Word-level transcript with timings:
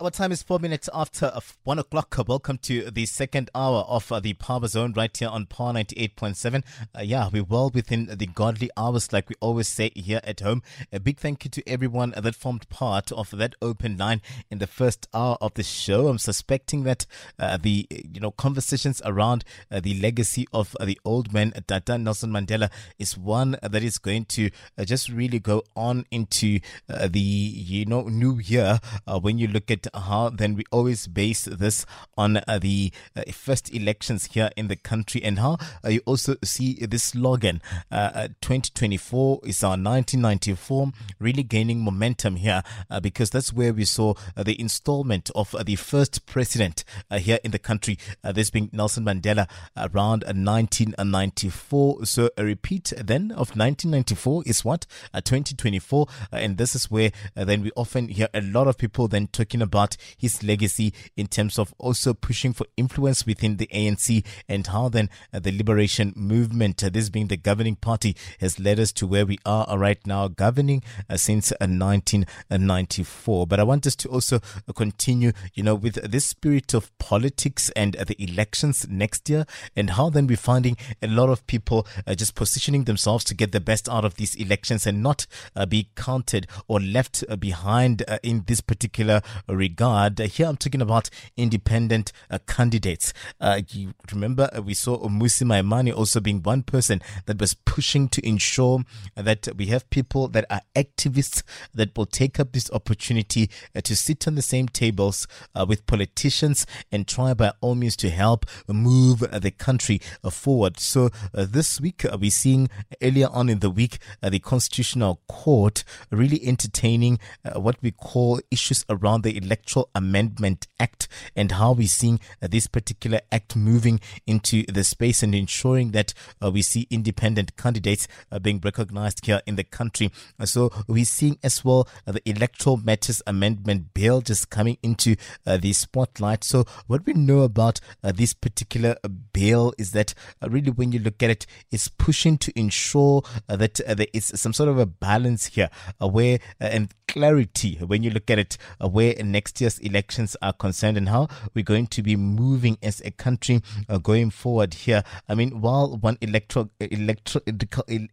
Our 0.00 0.10
time 0.10 0.32
is 0.32 0.42
four 0.42 0.58
minutes 0.58 0.88
after 0.94 1.26
uh, 1.26 1.40
one 1.64 1.78
o'clock. 1.78 2.16
Welcome 2.26 2.56
to 2.62 2.90
the 2.90 3.04
second 3.04 3.50
hour 3.54 3.80
of 3.80 4.10
uh, 4.10 4.18
the 4.18 4.32
Power 4.32 4.66
Zone 4.66 4.94
right 4.94 5.14
here 5.14 5.28
on 5.28 5.44
Power 5.44 5.74
98.7. 5.74 6.64
Uh, 6.96 7.02
yeah, 7.02 7.28
we're 7.30 7.44
well 7.44 7.68
within 7.68 8.06
the 8.06 8.24
godly 8.24 8.70
hours, 8.78 9.12
like 9.12 9.28
we 9.28 9.34
always 9.40 9.68
say 9.68 9.90
here 9.94 10.22
at 10.24 10.40
home. 10.40 10.62
A 10.90 10.98
big 10.98 11.18
thank 11.18 11.44
you 11.44 11.50
to 11.50 11.68
everyone 11.68 12.14
that 12.16 12.34
formed 12.34 12.66
part 12.70 13.12
of 13.12 13.30
that 13.32 13.54
open 13.60 13.98
line 13.98 14.22
in 14.50 14.56
the 14.56 14.66
first 14.66 15.06
hour 15.12 15.36
of 15.38 15.52
the 15.52 15.62
show. 15.62 16.08
I'm 16.08 16.16
suspecting 16.16 16.84
that 16.84 17.04
uh, 17.38 17.58
the 17.58 17.86
you 17.90 18.22
know 18.22 18.30
conversations 18.30 19.02
around 19.04 19.44
uh, 19.70 19.80
the 19.80 20.00
legacy 20.00 20.48
of 20.50 20.74
uh, 20.80 20.86
the 20.86 20.98
old 21.04 21.34
man 21.34 21.52
Tata 21.66 21.98
Nelson 21.98 22.30
Mandela 22.30 22.70
is 22.98 23.18
one 23.18 23.58
that 23.60 23.84
is 23.84 23.98
going 23.98 24.24
to 24.26 24.48
just 24.82 25.10
really 25.10 25.40
go 25.40 25.62
on 25.76 26.06
into 26.10 26.58
the 26.88 27.20
you 27.20 27.84
know 27.84 28.04
new 28.04 28.38
year 28.38 28.80
when 29.20 29.36
you 29.36 29.46
look 29.46 29.70
at 29.70 29.89
how 29.94 30.30
then 30.30 30.54
we 30.54 30.64
always 30.70 31.06
base 31.06 31.44
this 31.44 31.86
on 32.16 32.38
uh, 32.38 32.58
the 32.58 32.92
uh, 33.16 33.22
first 33.32 33.72
elections 33.74 34.26
here 34.26 34.50
in 34.56 34.68
the 34.68 34.76
country. 34.76 35.22
And 35.22 35.38
how 35.38 35.58
uh, 35.84 35.88
you 35.88 36.00
also 36.06 36.36
see 36.44 36.74
this 36.74 37.04
slogan 37.04 37.62
uh, 37.90 38.10
uh, 38.14 38.28
2024 38.40 39.40
is 39.44 39.62
our 39.64 39.70
1994 39.70 40.92
really 41.18 41.42
gaining 41.42 41.80
momentum 41.80 42.36
here 42.36 42.62
because 43.02 43.30
that's 43.30 43.52
where 43.52 43.72
we 43.72 43.84
saw 43.84 44.14
the 44.36 44.60
installment 44.60 45.30
of 45.34 45.54
the 45.64 45.76
first 45.76 46.26
president 46.26 46.84
here 47.10 47.38
in 47.44 47.50
the 47.50 47.58
country. 47.58 47.98
This 48.22 48.50
being 48.50 48.70
Nelson 48.72 49.04
Mandela 49.04 49.48
around 49.76 50.24
1994 50.24 52.06
so 52.06 52.30
a 52.36 52.44
repeat 52.44 52.92
then 52.96 53.30
of 53.32 53.56
1994 53.56 54.42
is 54.46 54.64
what? 54.64 54.86
2024 55.14 56.06
and 56.32 56.58
this 56.58 56.74
is 56.74 56.90
where 56.90 57.12
then 57.34 57.62
we 57.62 57.70
often 57.76 58.08
hear 58.08 58.28
a 58.34 58.40
lot 58.40 58.66
of 58.66 58.78
people 58.78 59.08
then 59.08 59.26
talking 59.28 59.62
about 59.62 59.79
about 59.80 59.96
his 60.18 60.42
legacy 60.42 60.92
in 61.16 61.26
terms 61.26 61.58
of 61.58 61.72
also 61.78 62.12
pushing 62.12 62.52
for 62.52 62.66
influence 62.76 63.24
within 63.24 63.56
the 63.56 63.66
ANC 63.68 64.24
and 64.46 64.66
how 64.66 64.90
then 64.90 65.08
uh, 65.32 65.38
the 65.38 65.52
liberation 65.52 66.12
movement, 66.14 66.84
uh, 66.84 66.90
this 66.90 67.08
being 67.08 67.28
the 67.28 67.36
governing 67.36 67.76
party, 67.76 68.14
has 68.40 68.60
led 68.60 68.78
us 68.78 68.92
to 68.92 69.06
where 69.06 69.24
we 69.24 69.38
are 69.46 69.66
uh, 69.70 69.76
right 69.76 70.06
now, 70.06 70.28
governing 70.28 70.82
uh, 71.08 71.16
since 71.16 71.50
uh, 71.52 71.56
1994. 71.60 73.46
But 73.46 73.58
I 73.58 73.62
want 73.62 73.86
us 73.86 73.96
to 73.96 74.08
also 74.08 74.36
uh, 74.36 74.72
continue, 74.74 75.32
you 75.54 75.62
know, 75.62 75.74
with 75.74 75.94
this 76.10 76.26
spirit 76.26 76.74
of 76.74 76.96
politics 76.98 77.70
and 77.74 77.94
the 77.94 78.22
elections 78.22 78.86
next 78.88 79.30
year 79.30 79.46
and 79.74 79.90
how 79.90 80.10
then 80.10 80.26
we're 80.26 80.36
finding 80.36 80.76
a 81.00 81.06
lot 81.06 81.30
of 81.30 81.46
people 81.46 81.86
just 82.16 82.34
positioning 82.34 82.84
themselves 82.84 83.24
to 83.24 83.34
get 83.34 83.52
the 83.52 83.60
best 83.60 83.88
out 83.88 84.04
of 84.04 84.16
these 84.16 84.34
elections 84.34 84.86
and 84.86 85.02
not 85.02 85.26
be 85.68 85.88
counted 85.96 86.46
or 86.68 86.80
left 86.80 87.24
behind 87.38 88.02
in 88.22 88.44
this 88.46 88.60
particular 88.60 89.22
regard 89.48 89.69
regard. 89.70 90.20
Uh, 90.20 90.24
here 90.24 90.46
I'm 90.46 90.56
talking 90.56 90.82
about 90.82 91.10
independent 91.36 92.12
uh, 92.30 92.38
candidates. 92.46 93.12
Uh, 93.40 93.62
you 93.70 93.94
remember 94.12 94.50
uh, 94.56 94.60
we 94.60 94.74
saw 94.74 94.98
Mmusi 94.98 95.44
Maimane 95.44 95.96
also 95.96 96.20
being 96.20 96.42
one 96.42 96.62
person 96.62 97.00
that 97.26 97.40
was 97.40 97.54
pushing 97.54 98.08
to 98.08 98.26
ensure 98.26 98.80
that 99.14 99.48
we 99.56 99.66
have 99.66 99.88
people 99.90 100.28
that 100.28 100.44
are 100.50 100.62
activists 100.74 101.42
that 101.72 101.96
will 101.96 102.06
take 102.06 102.40
up 102.40 102.52
this 102.52 102.70
opportunity 102.72 103.48
uh, 103.74 103.80
to 103.80 103.94
sit 103.94 104.26
on 104.26 104.34
the 104.34 104.42
same 104.42 104.68
tables 104.68 105.28
uh, 105.54 105.64
with 105.68 105.86
politicians 105.86 106.66
and 106.90 107.06
try 107.06 107.32
by 107.32 107.52
all 107.60 107.74
means 107.74 107.96
to 107.96 108.10
help 108.10 108.46
move 108.66 109.20
the 109.20 109.50
country 109.50 110.00
forward. 110.30 110.80
So 110.80 111.10
this 111.32 111.80
week 111.80 112.04
we're 112.18 112.30
seeing 112.30 112.68
earlier 113.00 113.28
on 113.30 113.48
in 113.48 113.60
the 113.60 113.70
week 113.70 113.98
the 114.22 114.38
Constitutional 114.40 115.20
Court 115.28 115.84
really 116.10 116.44
entertaining 116.46 117.18
what 117.54 117.76
we 117.82 117.92
call 117.92 118.40
issues 118.50 118.84
around 118.88 119.22
the 119.22 119.36
election 119.36 119.59
Electoral 119.60 119.90
Amendment 119.94 120.66
Act 120.78 121.06
and 121.36 121.52
how 121.52 121.72
we're 121.72 121.86
seeing 121.86 122.18
uh, 122.42 122.48
this 122.50 122.66
particular 122.66 123.20
act 123.30 123.54
moving 123.54 124.00
into 124.26 124.64
the 124.64 124.82
space 124.82 125.22
and 125.22 125.34
ensuring 125.34 125.90
that 125.90 126.14
uh, 126.42 126.50
we 126.50 126.62
see 126.62 126.86
independent 126.90 127.56
candidates 127.58 128.08
uh, 128.32 128.38
being 128.38 128.58
recognized 128.64 129.26
here 129.26 129.42
in 129.46 129.56
the 129.56 129.64
country. 129.64 130.10
Uh, 130.38 130.46
so 130.46 130.70
we're 130.88 131.04
seeing 131.04 131.38
as 131.42 131.62
well 131.62 131.86
uh, 132.06 132.12
the 132.12 132.26
Electoral 132.26 132.78
Matters 132.78 133.22
Amendment 133.26 133.92
Bill 133.92 134.22
just 134.22 134.48
coming 134.48 134.78
into 134.82 135.14
uh, 135.46 135.58
the 135.58 135.74
spotlight. 135.74 136.42
So 136.42 136.64
what 136.86 137.04
we 137.04 137.12
know 137.12 137.40
about 137.40 137.80
this 138.02 138.32
particular 138.32 138.96
bill 139.34 139.74
is 139.76 139.92
that 139.92 140.14
really 140.46 140.70
when 140.70 140.92
you 140.92 141.00
look 141.00 141.22
at 141.22 141.28
it, 141.28 141.46
it's 141.70 141.88
pushing 141.88 142.38
to 142.38 142.58
ensure 142.58 143.22
that 143.46 143.74
there 143.86 144.06
is 144.14 144.32
some 144.34 144.54
sort 144.54 144.70
of 144.70 144.78
a 144.78 144.86
balance 144.86 145.46
here 145.46 145.68
where 145.98 146.38
and 146.58 146.94
clarity 147.06 147.76
when 147.86 148.02
you 148.02 148.10
look 148.10 148.30
at 148.30 148.38
it 148.38 148.56
where 148.78 149.14
next 149.22 149.49
next 149.50 149.60
year's 149.60 149.78
elections 149.80 150.36
are 150.40 150.52
concerned 150.52 150.96
and 150.96 151.08
how 151.08 151.26
we're 151.54 151.64
going 151.64 151.86
to 151.88 152.02
be 152.02 152.14
moving 152.14 152.78
as 152.82 153.00
a 153.04 153.10
country 153.10 153.60
uh, 153.88 153.98
going 153.98 154.30
forward 154.30 154.74
here. 154.74 155.02
I 155.28 155.34
mean, 155.34 155.60
while 155.60 155.96
one 155.96 156.18
electoral 156.20 156.70
electoral 156.78 157.42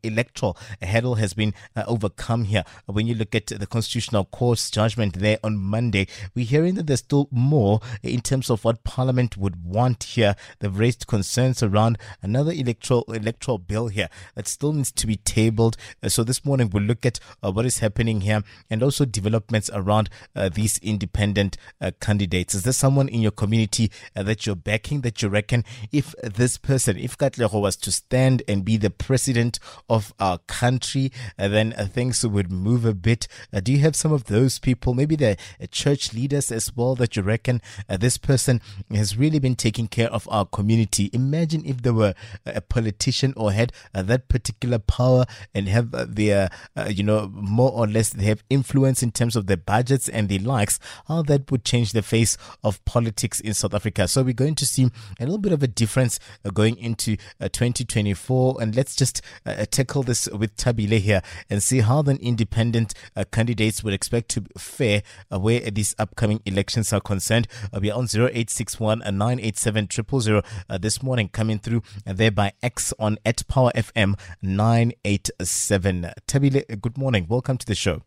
electoral 0.03 0.57
hurdle 0.81 1.15
has 1.15 1.35
been 1.35 1.53
uh, 1.75 1.83
overcome 1.85 2.45
here, 2.45 2.63
when 2.87 3.05
you 3.05 3.13
look 3.13 3.35
at 3.35 3.47
the 3.47 3.67
Constitutional 3.67 4.25
Court's 4.25 4.71
judgment 4.71 5.19
there 5.19 5.37
on 5.43 5.57
Monday, 5.57 6.07
we're 6.33 6.45
hearing 6.45 6.73
that 6.75 6.87
there's 6.87 7.01
still 7.01 7.27
more 7.29 7.81
in 8.01 8.21
terms 8.21 8.49
of 8.49 8.65
what 8.65 8.83
Parliament 8.83 9.37
would 9.37 9.63
want 9.63 10.03
here. 10.03 10.35
They've 10.59 10.75
raised 10.75 11.05
concerns 11.05 11.61
around 11.61 11.99
another 12.23 12.51
electoral 12.51 13.03
electoral 13.13 13.59
bill 13.59 13.89
here 13.89 14.09
that 14.33 14.47
still 14.47 14.73
needs 14.73 14.91
to 14.93 15.05
be 15.05 15.17
tabled. 15.17 15.77
Uh, 16.01 16.09
so 16.09 16.23
this 16.23 16.43
morning 16.43 16.71
we'll 16.71 16.83
look 16.83 17.05
at 17.05 17.19
uh, 17.43 17.51
what 17.51 17.65
is 17.65 17.77
happening 17.77 18.21
here 18.21 18.41
and 18.71 18.81
also 18.81 19.05
developments 19.05 19.69
around 19.71 20.09
uh, 20.35 20.49
these 20.49 20.79
independent 20.79 21.16
independent 21.17 21.57
uh, 21.81 21.91
candidates? 22.00 22.53
Is 22.53 22.63
there 22.63 22.73
someone 22.73 23.09
in 23.09 23.22
your 23.22 23.31
community 23.31 23.91
uh, 24.16 24.23
that 24.23 24.45
you're 24.45 24.55
backing 24.55 25.01
that 25.01 25.22
you 25.22 25.29
reckon 25.29 25.63
if 25.91 26.13
this 26.22 26.57
person, 26.57 26.97
if 26.97 27.17
Katlego 27.17 27.59
was 27.61 27.75
to 27.78 27.91
stand 27.91 28.44
and 28.47 28.63
be 28.63 28.78
the 28.78 28.89
president 28.89 29.59
of 29.89 30.13
our 30.19 30.38
country, 30.47 31.11
uh, 31.39 31.47
then 31.47 31.73
uh, 31.73 31.85
things 31.85 32.25
would 32.25 32.51
move 32.51 32.85
a 32.85 32.94
bit? 32.94 33.27
Uh, 33.51 33.59
do 33.59 33.72
you 33.72 33.79
have 33.79 33.95
some 33.95 34.13
of 34.13 34.25
those 34.25 34.59
people, 34.59 34.94
maybe 34.94 35.16
the 35.16 35.38
uh, 35.61 35.66
church 35.72 36.13
leaders 36.13 36.51
as 36.51 36.75
well, 36.75 36.95
that 36.95 37.16
you 37.16 37.22
reckon 37.22 37.61
this 37.89 38.17
person 38.17 38.61
has 38.91 39.17
really 39.17 39.39
been 39.39 39.56
taking 39.56 39.88
care 39.88 40.09
of 40.09 40.27
our 40.29 40.45
community? 40.45 41.09
Imagine 41.13 41.66
if 41.66 41.81
there 41.81 41.94
were 41.94 42.13
a 42.45 42.61
politician 42.61 43.33
or 43.35 43.51
had 43.51 43.72
that 43.94 44.27
particular 44.27 44.79
power 44.79 45.25
and 45.53 45.67
have 45.67 46.16
their, 46.16 46.50
you 46.88 47.03
know, 47.03 47.29
more 47.33 47.72
or 47.72 47.88
less 47.88 48.09
they 48.09 48.25
have 48.25 48.44
influence 48.50 49.01
in 49.01 49.11
terms 49.11 49.35
of 49.35 49.47
their 49.47 49.57
budgets 49.57 50.09
and 50.09 50.29
the 50.29 50.39
likes. 50.39 50.79
How 51.07 51.22
that 51.23 51.50
would 51.51 51.63
change 51.63 51.94
the 51.94 52.01
face 52.01 52.38
of 52.63 52.84
politics 52.85 53.40
in 53.40 53.53
South 53.53 53.73
Africa. 53.73 54.07
So 54.07 54.23
we're 54.23 54.34
going 54.34 54.56
to 54.56 54.66
see 54.66 54.90
a 55.19 55.23
little 55.23 55.38
bit 55.38 55.53
of 55.53 55.63
a 55.63 55.68
difference 55.68 56.19
uh, 56.44 56.50
going 56.50 56.78
into 56.78 57.18
uh, 57.40 57.50
2024. 57.50 58.62
And 58.62 58.75
let's 58.75 58.95
just 58.95 59.22
uh, 59.45 59.51
uh 59.51 59.66
tackle 59.66 60.03
this 60.03 60.28
with 60.29 60.56
Thabile 60.57 61.00
here 61.00 61.22
and 61.50 61.63
see 61.63 61.79
how 61.79 62.01
the 62.01 62.16
independent 62.16 62.94
uh, 63.16 63.23
candidates 63.31 63.84
would 63.84 63.94
expect 63.94 64.29
to 64.29 64.44
fare 64.57 65.01
uh, 65.31 65.40
where 65.40 65.62
these 65.72 65.95
upcoming 65.97 66.41
elections 66.45 66.91
are 66.91 67.01
concerned. 67.01 67.47
we 67.79 67.89
are 67.89 67.97
on 67.97 68.06
0861 68.06 69.00
987 69.00 69.88
000 70.19 70.41
this 70.79 71.01
morning 71.01 71.29
coming 71.29 71.59
through 71.59 71.81
there 72.06 72.31
by 72.31 72.51
X 72.62 72.94
on 73.00 73.18
at 73.25 73.47
Power 73.47 73.72
FM 73.75 74.19
987. 74.41 76.12
Thabile, 76.28 76.81
good 76.81 76.97
morning. 76.97 77.28
Welcome 77.29 77.57
to 77.57 77.66
the 77.66 77.75
show. 77.75 78.06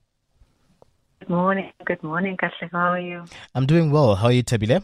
Good 1.20 1.28
morning. 1.28 1.70
Good 1.84 2.03
morning, 2.03 2.36
Katlego. 2.36 2.72
How 2.72 2.92
are 2.92 2.98
you? 2.98 3.25
I'm 3.54 3.66
doing 3.66 3.90
well. 3.90 4.14
How 4.17 4.26
are 4.28 4.32
you, 4.32 4.43
Thabile? 4.43 4.82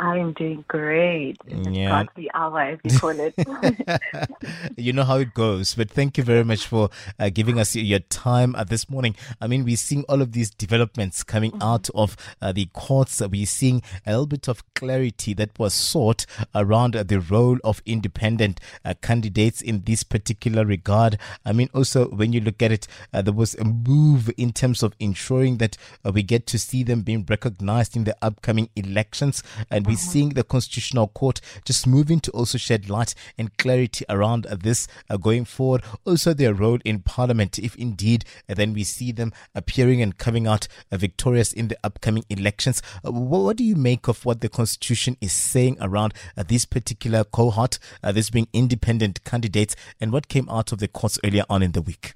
I 0.00 0.18
am 0.18 0.32
doing 0.32 0.64
great. 0.68 1.38
Yeah. 1.44 2.04
the 2.14 2.30
hour, 2.32 2.60
as 2.60 2.78
we 2.84 2.90
call 2.96 3.14
it. 3.18 3.34
you 4.76 4.92
know 4.92 5.02
how 5.02 5.16
it 5.16 5.34
goes. 5.34 5.74
But 5.74 5.90
thank 5.90 6.16
you 6.16 6.22
very 6.22 6.44
much 6.44 6.66
for 6.66 6.90
uh, 7.18 7.30
giving 7.30 7.58
us 7.58 7.74
your 7.74 7.98
time 7.98 8.54
uh, 8.54 8.62
this 8.62 8.88
morning. 8.88 9.16
I 9.40 9.48
mean, 9.48 9.64
we're 9.64 9.76
seeing 9.76 10.04
all 10.08 10.22
of 10.22 10.32
these 10.32 10.50
developments 10.50 11.24
coming 11.24 11.50
mm-hmm. 11.50 11.62
out 11.62 11.90
of 11.96 12.16
uh, 12.40 12.52
the 12.52 12.66
courts. 12.74 13.20
We're 13.20 13.44
seeing 13.44 13.82
a 14.06 14.10
little 14.10 14.26
bit 14.26 14.46
of 14.46 14.62
clarity 14.74 15.34
that 15.34 15.58
was 15.58 15.74
sought 15.74 16.26
around 16.54 16.94
uh, 16.94 17.02
the 17.02 17.18
role 17.18 17.58
of 17.64 17.82
independent 17.84 18.60
uh, 18.84 18.94
candidates 19.02 19.60
in 19.60 19.82
this 19.82 20.04
particular 20.04 20.64
regard. 20.64 21.18
I 21.44 21.52
mean, 21.52 21.70
also, 21.74 22.08
when 22.08 22.32
you 22.32 22.40
look 22.40 22.62
at 22.62 22.70
it, 22.70 22.86
uh, 23.12 23.22
there 23.22 23.34
was 23.34 23.56
a 23.56 23.64
move 23.64 24.30
in 24.36 24.52
terms 24.52 24.84
of 24.84 24.94
ensuring 25.00 25.56
that 25.56 25.76
we 26.04 26.22
get 26.22 26.46
to 26.46 26.58
see 26.58 26.84
them 26.84 27.00
being 27.00 27.26
recognized 27.28 27.96
in 27.96 28.04
the 28.04 28.16
upcoming 28.22 28.68
elections. 28.76 29.42
And 29.72 29.87
we're 29.88 29.96
seeing 29.96 30.28
the 30.30 30.44
Constitutional 30.44 31.08
Court 31.08 31.40
just 31.64 31.86
moving 31.86 32.20
to 32.20 32.30
also 32.32 32.58
shed 32.58 32.90
light 32.90 33.14
and 33.38 33.56
clarity 33.56 34.04
around 34.10 34.44
this 34.44 34.86
uh, 35.08 35.16
going 35.16 35.46
forward. 35.46 35.82
Also, 36.04 36.34
their 36.34 36.52
role 36.52 36.78
in 36.84 37.00
Parliament, 37.00 37.58
if 37.58 37.74
indeed 37.76 38.26
uh, 38.50 38.54
then 38.54 38.74
we 38.74 38.84
see 38.84 39.12
them 39.12 39.32
appearing 39.54 40.02
and 40.02 40.18
coming 40.18 40.46
out 40.46 40.68
uh, 40.92 40.98
victorious 40.98 41.54
in 41.54 41.68
the 41.68 41.78
upcoming 41.82 42.24
elections. 42.28 42.82
Uh, 43.02 43.10
what, 43.12 43.40
what, 43.40 43.56
do 43.56 43.64
you 43.64 43.76
make 43.76 44.08
of 44.08 44.26
what 44.26 44.42
the 44.42 44.50
Constitution 44.50 45.16
is 45.22 45.32
saying 45.32 45.78
around 45.80 46.12
uh, 46.36 46.42
this 46.46 46.66
particular 46.66 47.24
cohort, 47.24 47.78
uh, 48.02 48.12
this 48.12 48.28
being 48.28 48.48
independent 48.52 49.24
candidates, 49.24 49.74
and 49.98 50.12
what 50.12 50.28
came 50.28 50.50
out 50.50 50.70
of 50.70 50.80
the 50.80 50.88
courts 50.88 51.18
earlier 51.24 51.44
on 51.48 51.62
in 51.62 51.72
the 51.72 51.80
week? 51.80 52.12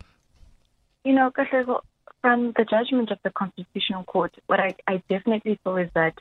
You 1.04 1.14
know, 1.14 1.32
from 2.20 2.52
the 2.56 2.64
judgment 2.64 3.10
of 3.10 3.18
the 3.24 3.30
Constitutional 3.30 4.04
Court, 4.04 4.34
what 4.46 4.60
I, 4.60 4.74
I 4.86 5.02
definitely 5.08 5.58
saw 5.64 5.76
is 5.76 5.88
that 5.94 6.14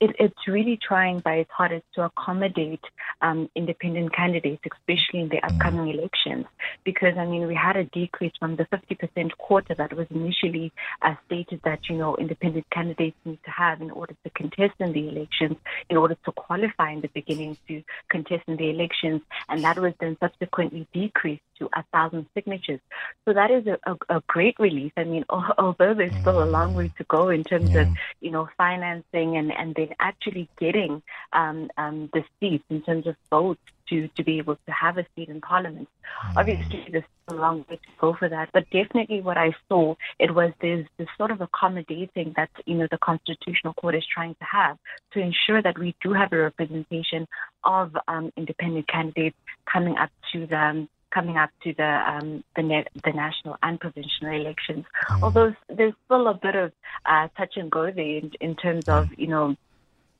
it, 0.00 0.14
it's 0.18 0.46
really 0.46 0.78
trying 0.80 1.18
by 1.20 1.34
its 1.36 1.50
hardest 1.50 1.84
to 1.94 2.02
accommodate 2.02 2.84
um, 3.20 3.50
independent 3.54 4.14
candidates, 4.14 4.62
especially 4.72 5.20
in 5.20 5.28
the 5.28 5.44
upcoming 5.44 5.88
elections. 5.88 6.46
Because, 6.84 7.16
I 7.18 7.26
mean, 7.26 7.46
we 7.46 7.54
had 7.54 7.76
a 7.76 7.84
decrease 7.84 8.32
from 8.38 8.56
the 8.56 8.64
50% 8.66 9.30
quota 9.38 9.74
that 9.76 9.92
was 9.94 10.06
initially 10.10 10.72
uh, 11.02 11.14
stated 11.26 11.60
that, 11.64 11.88
you 11.88 11.96
know, 11.96 12.16
independent 12.16 12.68
candidates 12.70 13.16
need 13.24 13.40
to 13.44 13.50
have 13.50 13.80
in 13.80 13.90
order 13.90 14.14
to 14.24 14.30
contest 14.30 14.74
in 14.78 14.92
the 14.92 15.08
elections, 15.08 15.56
in 15.88 15.96
order 15.96 16.16
to 16.24 16.32
qualify 16.32 16.92
in 16.92 17.00
the 17.00 17.08
beginning 17.08 17.56
to 17.66 17.82
contest 18.08 18.44
in 18.46 18.56
the 18.56 18.70
elections. 18.70 19.22
And 19.48 19.64
that 19.64 19.78
was 19.78 19.94
then 20.00 20.16
subsequently 20.20 20.86
decreased 20.92 21.42
to 21.58 21.68
a 21.74 21.84
thousand 21.92 22.26
signatures. 22.34 22.80
So 23.24 23.34
that 23.34 23.50
is 23.50 23.66
a, 23.66 23.78
a, 23.84 24.16
a, 24.16 24.22
great 24.26 24.58
relief. 24.58 24.92
I 24.96 25.04
mean, 25.04 25.24
although 25.28 25.94
there's 25.94 26.14
still 26.20 26.42
a 26.42 26.46
long 26.46 26.74
way 26.74 26.92
to 26.98 27.04
go 27.04 27.28
in 27.28 27.44
terms 27.44 27.70
yeah. 27.70 27.82
of, 27.82 27.88
you 28.20 28.30
know, 28.30 28.48
financing 28.56 29.36
and, 29.36 29.52
and 29.52 29.74
then 29.88 29.96
actually 30.00 30.48
getting 30.58 31.02
um, 31.32 31.70
um, 31.76 32.10
the 32.12 32.24
seats 32.40 32.64
in 32.70 32.82
terms 32.82 33.06
of 33.06 33.16
votes 33.30 33.60
to, 33.88 34.08
to 34.16 34.22
be 34.22 34.38
able 34.38 34.56
to 34.66 34.72
have 34.72 34.98
a 34.98 35.06
seat 35.14 35.28
in 35.28 35.40
parliament. 35.40 35.88
Mm. 36.26 36.36
Obviously, 36.36 36.86
there's 36.90 37.04
a 37.28 37.34
long 37.34 37.64
way 37.68 37.76
to 37.76 37.92
go 37.98 38.14
for 38.14 38.28
that, 38.28 38.50
but 38.52 38.64
definitely 38.70 39.20
what 39.20 39.38
I 39.38 39.54
saw, 39.68 39.94
it 40.18 40.34
was 40.34 40.52
there's 40.60 40.86
this 40.98 41.08
sort 41.16 41.30
of 41.30 41.40
accommodating 41.40 42.34
that, 42.36 42.50
you 42.66 42.76
know, 42.76 42.88
the 42.90 42.98
Constitutional 42.98 43.74
Court 43.74 43.94
is 43.94 44.04
trying 44.12 44.34
to 44.34 44.44
have 44.44 44.78
to 45.12 45.20
ensure 45.20 45.62
that 45.62 45.78
we 45.78 45.94
do 46.02 46.12
have 46.12 46.32
a 46.32 46.38
representation 46.38 47.26
of 47.64 47.96
um, 48.08 48.32
independent 48.36 48.88
candidates 48.88 49.36
coming 49.70 49.96
up 49.96 50.10
to 50.32 50.46
the 50.46 50.88
coming 51.10 51.38
up 51.38 51.50
to 51.62 51.72
the 51.72 51.84
um, 51.84 52.44
the, 52.54 52.62
net, 52.62 52.88
the 53.04 53.12
national 53.12 53.56
and 53.62 53.80
provincial 53.80 54.28
elections. 54.28 54.84
Mm. 55.08 55.22
Although 55.22 55.54
there's 55.68 55.94
still 56.04 56.28
a 56.28 56.34
bit 56.34 56.54
of 56.54 56.72
uh, 57.06 57.28
touch 57.36 57.56
and 57.56 57.70
go 57.70 57.90
there 57.90 58.18
in, 58.18 58.32
in 58.40 58.54
terms 58.56 58.88
of 58.88 59.06
mm. 59.06 59.18
you 59.18 59.26
know 59.28 59.56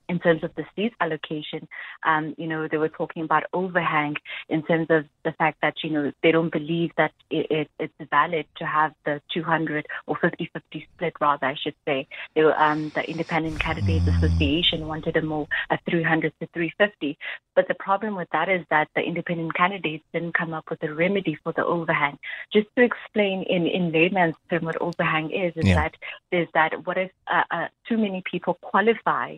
in 0.08 0.18
terms 0.18 0.42
of 0.42 0.54
the 0.54 0.64
seat 0.74 0.94
allocation, 1.00 1.68
um, 2.04 2.34
you 2.38 2.46
know, 2.46 2.68
they 2.68 2.78
were 2.78 2.88
talking 2.88 3.22
about 3.22 3.44
overhang 3.52 4.16
in 4.48 4.62
terms 4.62 4.86
of 4.90 5.04
the 5.24 5.32
fact 5.32 5.58
that, 5.62 5.74
you 5.82 5.90
know, 5.90 6.12
they 6.22 6.32
don't 6.32 6.52
believe 6.52 6.90
that 6.96 7.12
it, 7.30 7.46
it, 7.50 7.70
it's 7.78 8.10
valid 8.10 8.46
to 8.56 8.66
have 8.66 8.94
the 9.04 9.20
200 9.32 9.86
or 10.06 10.16
50 10.16 10.50
50 10.52 10.88
split, 10.94 11.14
rather, 11.20 11.46
I 11.46 11.54
should 11.54 11.74
say. 11.86 12.06
They 12.34 12.42
were, 12.42 12.58
um, 12.60 12.90
the 12.94 13.08
Independent 13.08 13.60
Candidates 13.60 14.06
Association 14.06 14.86
wanted 14.86 15.16
a 15.16 15.22
more 15.22 15.46
a 15.70 15.78
300 15.88 16.32
to 16.40 16.48
350. 16.54 17.18
But 17.54 17.68
the 17.68 17.74
problem 17.74 18.14
with 18.14 18.28
that 18.32 18.48
is 18.48 18.64
that 18.70 18.88
the 18.94 19.02
independent 19.02 19.54
candidates 19.54 20.04
didn't 20.12 20.34
come 20.34 20.54
up 20.54 20.70
with 20.70 20.82
a 20.82 20.94
remedy 20.94 21.36
for 21.42 21.52
the 21.52 21.64
overhang. 21.64 22.18
Just 22.52 22.68
to 22.76 22.84
explain 22.84 23.42
in, 23.42 23.66
in 23.66 23.92
layman's 23.92 24.36
term 24.48 24.64
what 24.64 24.80
overhang 24.80 25.30
is, 25.30 25.52
is 25.56 25.66
yeah. 25.66 25.74
that 25.74 25.94
is 26.30 26.48
that 26.54 26.86
what 26.86 26.96
if 26.96 27.10
uh, 27.26 27.42
uh, 27.50 27.66
too 27.88 27.98
many 27.98 28.22
people 28.30 28.54
qualify 28.54 29.36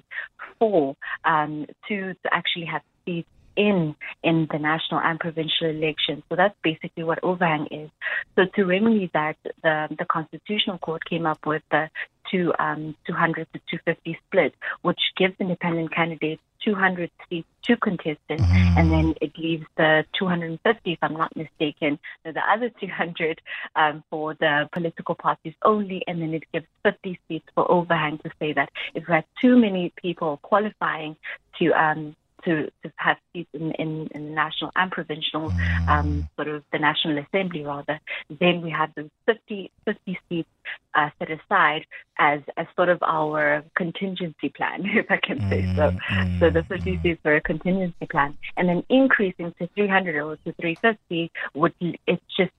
for 0.60 0.96
um, 1.24 1.66
to, 1.88 2.14
to 2.14 2.28
actually 2.32 2.66
have 2.66 2.82
seats 3.04 3.28
in 3.56 3.94
in 4.22 4.48
the 4.50 4.58
national 4.58 5.00
and 5.00 5.18
provincial 5.18 5.68
elections. 5.68 6.22
So 6.28 6.36
that's 6.36 6.56
basically 6.62 7.04
what 7.04 7.22
overhang 7.22 7.66
is. 7.70 7.90
So 8.36 8.44
to 8.54 8.64
remedy 8.64 9.10
that, 9.14 9.36
the 9.62 9.88
the 9.98 10.04
Constitutional 10.04 10.78
Court 10.78 11.04
came 11.04 11.26
up 11.26 11.46
with 11.46 11.62
the 11.70 11.90
two 12.30 12.52
um, 12.58 12.94
200 13.06 13.46
to 13.52 13.58
250 13.70 14.18
split, 14.26 14.54
which 14.82 15.00
gives 15.16 15.34
independent 15.40 15.94
candidates 15.94 16.42
200 16.64 17.10
seats 17.28 17.48
to 17.64 17.76
contestants, 17.76 18.44
mm. 18.44 18.78
and 18.78 18.90
then 18.90 19.14
it 19.20 19.36
leaves 19.38 19.64
the 19.76 20.04
250, 20.18 20.92
if 20.92 20.98
I'm 21.02 21.14
not 21.14 21.34
mistaken, 21.36 21.98
the 22.24 22.40
other 22.52 22.70
200 22.80 23.40
um, 23.76 24.04
for 24.10 24.34
the 24.34 24.68
political 24.72 25.14
parties 25.14 25.54
only, 25.64 26.02
and 26.06 26.20
then 26.20 26.34
it 26.34 26.44
gives 26.52 26.66
50 26.82 27.18
seats 27.28 27.46
for 27.54 27.70
overhang 27.70 28.18
to 28.18 28.30
say 28.38 28.52
that 28.52 28.70
if 28.94 29.06
we 29.08 29.14
have 29.14 29.24
too 29.40 29.56
many 29.56 29.92
people 29.96 30.38
qualifying 30.42 31.16
to 31.58 31.72
um, 31.72 32.16
to, 32.44 32.70
to 32.82 32.92
have 32.96 33.16
seats 33.32 33.50
in, 33.52 33.72
in, 33.72 34.08
in 34.14 34.24
the 34.26 34.30
national 34.30 34.70
and 34.76 34.90
provincial, 34.90 35.52
um, 35.88 36.28
sort 36.36 36.48
of 36.48 36.62
the 36.72 36.78
National 36.78 37.18
Assembly 37.18 37.64
rather, 37.64 38.00
then 38.28 38.62
we 38.62 38.70
have 38.70 38.90
the 38.94 39.10
50, 39.26 39.70
50 39.84 40.18
seats 40.28 40.48
uh, 40.94 41.10
set 41.18 41.30
aside 41.30 41.86
as, 42.18 42.40
as 42.56 42.66
sort 42.76 42.88
of 42.88 43.02
our 43.02 43.64
contingency 43.76 44.48
plan, 44.48 44.82
if 44.84 45.10
I 45.10 45.18
can 45.18 45.40
say 45.50 45.62
so. 45.74 45.90
Mm-hmm. 45.90 46.38
So 46.40 46.50
the 46.50 46.62
50 46.64 47.00
seats 47.02 47.20
are 47.24 47.36
a 47.36 47.40
contingency 47.40 48.06
plan. 48.10 48.36
And 48.56 48.68
then 48.68 48.84
increasing 48.88 49.54
to 49.58 49.68
300 49.74 50.16
or 50.16 50.36
to 50.36 50.52
350 50.60 51.30
would, 51.54 51.74
it's 51.80 52.22
just 52.36 52.52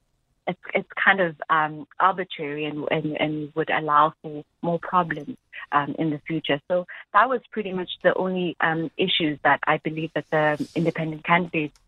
it's 0.47 0.59
it's 0.73 0.89
kind 1.03 1.21
of 1.21 1.35
um, 1.49 1.87
arbitrary 1.99 2.65
and, 2.65 2.87
and 2.91 3.19
and 3.19 3.51
would 3.55 3.69
allow 3.69 4.13
for 4.21 4.43
more 4.61 4.79
problems 4.79 5.37
um, 5.71 5.95
in 5.99 6.09
the 6.09 6.19
future. 6.27 6.59
So 6.67 6.85
that 7.13 7.29
was 7.29 7.41
pretty 7.51 7.73
much 7.73 7.89
the 8.03 8.13
only 8.15 8.57
um, 8.61 8.91
issues 8.97 9.39
that 9.43 9.59
I 9.67 9.77
believe 9.77 10.11
that 10.13 10.29
the 10.31 10.67
independent 10.75 11.23
candidates 11.23 11.79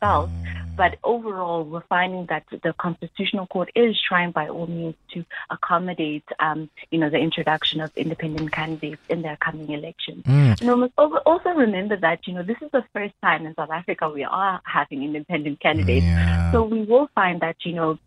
felt. 0.00 0.30
But 0.76 0.96
overall, 1.04 1.64
we're 1.64 1.82
finding 1.82 2.26
that 2.26 2.44
the 2.50 2.72
Constitutional 2.72 3.46
Court 3.46 3.70
is 3.74 4.00
trying 4.00 4.30
by 4.30 4.48
all 4.48 4.66
means 4.66 4.94
to 5.12 5.24
accommodate, 5.50 6.24
um, 6.38 6.70
you 6.90 6.98
know, 6.98 7.10
the 7.10 7.18
introduction 7.18 7.82
of 7.82 7.94
independent 7.96 8.50
candidates 8.52 9.02
in 9.10 9.20
their 9.20 9.36
coming 9.36 9.70
elections. 9.72 10.24
Mm. 10.24 10.60
And 10.60 10.68
we 10.70 10.76
must 10.76 10.94
also 10.96 11.50
remember 11.50 11.96
that, 11.96 12.26
you 12.26 12.32
know, 12.32 12.42
this 12.42 12.56
is 12.62 12.70
the 12.70 12.84
first 12.94 13.14
time 13.22 13.44
in 13.44 13.54
South 13.56 13.70
Africa 13.70 14.08
we 14.08 14.24
are 14.24 14.60
having 14.64 15.02
independent 15.02 15.60
candidates. 15.60 16.06
Yeah. 16.06 16.52
So 16.52 16.62
we 16.62 16.82
will 16.84 17.10
find 17.14 17.40
that, 17.40 17.56
you 17.64 17.74
know, 17.74 17.98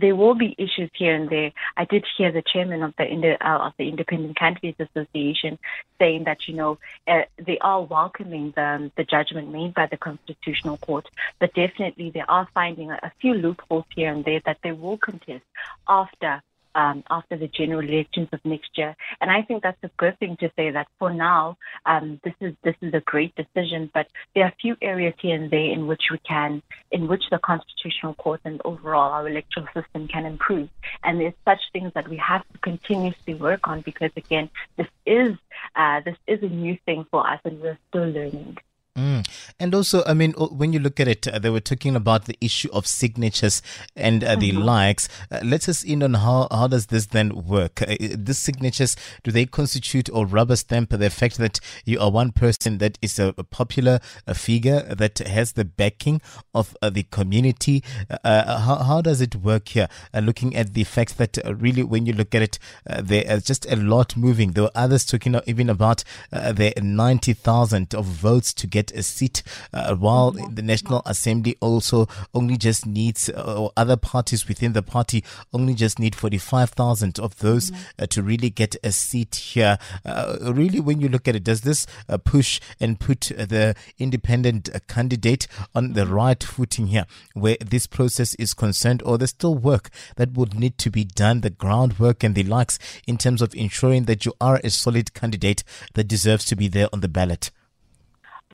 there 0.00 0.16
will 0.16 0.34
be 0.34 0.54
issues 0.58 0.90
here 0.94 1.14
and 1.14 1.28
there. 1.28 1.52
I 1.76 1.84
did 1.84 2.04
hear 2.16 2.32
the 2.32 2.42
chairman 2.42 2.82
of 2.82 2.94
the 2.96 3.36
uh, 3.40 3.58
of 3.66 3.72
the 3.78 3.88
Independent 3.88 4.36
Candidates 4.36 4.80
Association 4.80 5.58
saying 5.98 6.24
that 6.24 6.48
you 6.48 6.54
know 6.54 6.78
uh, 7.06 7.22
they 7.44 7.58
are 7.58 7.82
welcoming 7.82 8.52
the 8.56 8.90
the 8.96 9.04
judgment 9.04 9.50
made 9.52 9.74
by 9.74 9.86
the 9.86 9.96
Constitutional 9.96 10.76
Court, 10.78 11.08
but 11.38 11.54
definitely 11.54 12.10
they 12.10 12.24
are 12.28 12.48
finding 12.54 12.90
a, 12.90 12.98
a 13.02 13.12
few 13.20 13.34
loopholes 13.34 13.84
here 13.94 14.12
and 14.12 14.24
there 14.24 14.40
that 14.44 14.58
they 14.62 14.72
will 14.72 14.98
contest 14.98 15.44
after 15.88 16.42
um, 16.76 17.02
after 17.10 17.36
the 17.36 17.48
general 17.48 17.80
elections 17.80 18.28
of 18.32 18.40
next 18.44 18.70
year. 18.76 18.94
And 19.20 19.30
I 19.30 19.42
think 19.42 19.62
that's 19.62 19.82
a 19.82 19.90
good 19.96 20.18
thing 20.18 20.36
to 20.40 20.50
say 20.56 20.70
that 20.70 20.86
for 20.98 21.12
now, 21.12 21.56
um, 21.86 22.20
this 22.22 22.34
is 22.40 22.54
this 22.62 22.76
is 22.82 22.92
a 22.94 23.00
great 23.00 23.34
decision. 23.34 23.90
But 23.92 24.06
there 24.34 24.44
are 24.44 24.48
a 24.48 24.60
few 24.60 24.76
areas 24.82 25.14
here 25.20 25.34
and 25.34 25.50
there 25.50 25.70
in 25.76 25.86
which 25.86 26.04
we 26.10 26.18
can, 26.18 26.62
in 26.92 27.08
which 27.08 27.24
the 27.30 27.38
constitutional 27.38 28.14
court 28.14 28.42
and 28.44 28.60
overall 28.64 29.12
our 29.12 29.26
electoral 29.26 29.66
system 29.74 30.06
can 30.06 30.26
improve. 30.26 30.68
And 31.02 31.18
there's 31.18 31.34
such 31.44 31.60
things 31.72 31.92
that 31.94 32.08
we 32.08 32.18
have 32.18 32.42
to 32.52 32.58
continuously 32.58 33.34
work 33.34 33.66
on 33.66 33.80
because 33.80 34.10
again, 34.14 34.50
this 34.76 34.88
is 35.06 35.36
uh, 35.74 36.00
this 36.04 36.16
is 36.26 36.42
a 36.42 36.48
new 36.48 36.76
thing 36.84 37.06
for 37.10 37.26
us, 37.26 37.40
and 37.44 37.60
we're 37.60 37.78
still 37.88 38.08
learning. 38.08 38.58
Mm. 38.96 39.28
And 39.60 39.74
also, 39.74 40.02
I 40.06 40.14
mean, 40.14 40.32
when 40.32 40.72
you 40.72 40.78
look 40.78 40.98
at 40.98 41.08
it, 41.08 41.28
uh, 41.28 41.38
they 41.38 41.50
were 41.50 41.60
talking 41.60 41.94
about 41.94 42.24
the 42.24 42.36
issue 42.40 42.70
of 42.72 42.86
signatures 42.86 43.60
and 43.94 44.24
uh, 44.24 44.36
the 44.36 44.50
mm-hmm. 44.52 44.62
likes. 44.62 45.08
Uh, 45.30 45.40
let 45.44 45.68
us 45.68 45.84
in 45.84 46.02
on 46.02 46.14
how, 46.14 46.48
how 46.50 46.66
does 46.66 46.86
this 46.86 47.06
then 47.06 47.46
work? 47.46 47.82
Uh, 47.82 47.96
these 48.00 48.38
signatures, 48.38 48.96
do 49.22 49.30
they 49.30 49.44
constitute 49.44 50.08
or 50.10 50.24
rubber 50.24 50.56
stamp 50.56 50.90
the 50.90 51.10
fact 51.10 51.36
that 51.36 51.60
you 51.84 52.00
are 52.00 52.10
one 52.10 52.32
person 52.32 52.78
that 52.78 52.98
is 53.02 53.18
a, 53.18 53.34
a 53.36 53.44
popular 53.44 54.00
a 54.26 54.34
figure 54.34 54.80
that 54.82 55.18
has 55.18 55.52
the 55.52 55.64
backing 55.64 56.22
of 56.54 56.74
uh, 56.80 56.88
the 56.88 57.02
community? 57.04 57.84
Uh, 58.24 58.58
how, 58.60 58.76
how 58.76 59.02
does 59.02 59.20
it 59.20 59.36
work 59.36 59.68
here? 59.68 59.88
looking 60.22 60.56
at 60.56 60.72
the 60.74 60.84
fact 60.84 61.18
that 61.18 61.38
really, 61.46 61.82
when 61.82 62.06
you 62.06 62.12
look 62.12 62.34
at 62.34 62.42
it, 62.42 62.58
there 63.02 63.24
is 63.26 63.44
just 63.44 63.70
a 63.70 63.76
lot 63.76 64.16
moving. 64.16 64.52
There 64.52 64.64
were 64.64 64.70
others 64.74 65.04
talking 65.04 65.38
even 65.46 65.68
about 65.68 66.02
the 66.30 66.72
90,000 66.80 67.94
of 67.94 68.06
votes 68.06 68.54
to 68.54 68.66
get 68.66 68.85
get 68.86 68.98
a 68.98 69.02
seat, 69.02 69.42
uh, 69.72 69.94
while 69.94 70.30
the 70.30 70.62
National 70.62 71.02
Assembly 71.06 71.56
also 71.60 72.06
only 72.34 72.56
just 72.56 72.86
needs, 72.86 73.28
uh, 73.28 73.56
or 73.58 73.72
other 73.76 73.96
parties 73.96 74.48
within 74.48 74.72
the 74.72 74.82
party 74.82 75.24
only 75.52 75.74
just 75.74 75.98
need 75.98 76.14
45,000 76.14 77.18
of 77.18 77.38
those 77.38 77.72
uh, 77.98 78.06
to 78.06 78.22
really 78.22 78.50
get 78.50 78.76
a 78.84 78.92
seat 78.92 79.34
here. 79.34 79.78
Uh, 80.04 80.52
really, 80.52 80.80
when 80.80 81.00
you 81.00 81.08
look 81.08 81.26
at 81.28 81.36
it, 81.36 81.44
does 81.44 81.62
this 81.62 81.86
uh, 82.08 82.18
push 82.18 82.60
and 82.80 83.00
put 83.00 83.32
the 83.36 83.74
independent 83.98 84.68
candidate 84.88 85.46
on 85.74 85.92
the 85.94 86.06
right 86.06 86.42
footing 86.42 86.88
here 86.88 87.06
where 87.34 87.56
this 87.64 87.86
process 87.86 88.34
is 88.36 88.54
concerned, 88.54 89.02
or 89.04 89.18
there's 89.18 89.30
still 89.30 89.54
work 89.54 89.90
that 90.16 90.32
would 90.32 90.54
need 90.58 90.78
to 90.78 90.90
be 90.90 91.04
done, 91.04 91.40
the 91.40 91.50
groundwork 91.50 92.22
and 92.22 92.34
the 92.34 92.42
likes 92.42 92.78
in 93.06 93.16
terms 93.16 93.42
of 93.42 93.54
ensuring 93.54 94.04
that 94.04 94.24
you 94.24 94.32
are 94.40 94.60
a 94.62 94.70
solid 94.70 95.14
candidate 95.14 95.64
that 95.94 96.04
deserves 96.04 96.44
to 96.44 96.56
be 96.56 96.68
there 96.68 96.88
on 96.92 97.00
the 97.00 97.08
ballot? 97.08 97.50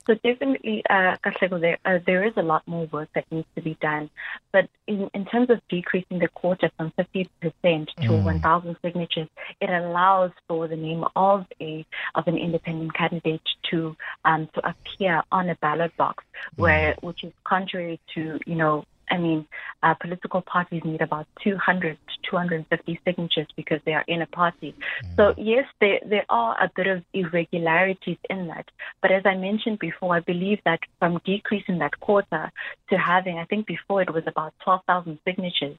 So 0.06 0.14
definitely, 0.14 0.82
uh, 0.88 1.16
there, 1.60 1.78
uh, 1.84 1.98
there 2.06 2.24
is 2.24 2.32
a 2.36 2.42
lot 2.42 2.66
more 2.66 2.86
work 2.86 3.08
that 3.14 3.24
needs 3.30 3.46
to 3.54 3.62
be 3.62 3.76
done. 3.80 4.10
But 4.52 4.68
in, 4.86 5.08
in 5.14 5.24
terms 5.26 5.50
of 5.50 5.60
decreasing 5.68 6.18
the 6.18 6.28
quota 6.28 6.70
from 6.76 6.92
50% 6.98 7.28
to 7.42 7.86
mm. 7.96 8.24
1,000 8.24 8.76
signatures, 8.82 9.28
it 9.60 9.70
allows 9.70 10.32
for 10.48 10.66
the 10.68 10.76
name 10.76 11.04
of 11.14 11.46
a 11.60 11.86
of 12.14 12.26
an 12.26 12.36
independent 12.36 12.94
candidate 12.94 13.42
to 13.70 13.96
um, 14.24 14.48
to 14.54 14.68
appear 14.68 15.22
on 15.30 15.48
a 15.48 15.54
ballot 15.56 15.96
box, 15.96 16.24
where 16.56 16.94
mm. 16.94 17.02
which 17.02 17.24
is 17.24 17.32
contrary 17.44 18.00
to 18.14 18.38
you 18.46 18.56
know 18.56 18.84
I 19.12 19.18
mean, 19.18 19.46
uh, 19.82 19.94
political 19.94 20.40
parties 20.40 20.82
need 20.84 21.02
about 21.02 21.26
200 21.44 21.98
to 22.08 22.30
250 22.30 23.00
signatures 23.04 23.46
because 23.54 23.78
they 23.84 23.92
are 23.92 24.04
in 24.08 24.22
a 24.22 24.26
party. 24.26 24.74
Mm. 25.04 25.16
So, 25.16 25.34
yes, 25.36 25.66
there, 25.80 26.00
there 26.06 26.24
are 26.30 26.56
a 26.58 26.70
bit 26.74 26.86
of 26.86 27.04
irregularities 27.12 28.16
in 28.30 28.48
that. 28.48 28.70
But 29.02 29.12
as 29.12 29.24
I 29.26 29.36
mentioned 29.36 29.78
before, 29.78 30.16
I 30.16 30.20
believe 30.20 30.60
that 30.64 30.80
from 30.98 31.20
decreasing 31.26 31.78
that 31.80 32.00
quota 32.00 32.50
to 32.88 32.96
having, 32.96 33.36
I 33.36 33.44
think 33.44 33.66
before 33.66 34.00
it 34.00 34.12
was 34.12 34.24
about 34.26 34.54
12,000 34.64 35.18
signatures. 35.26 35.76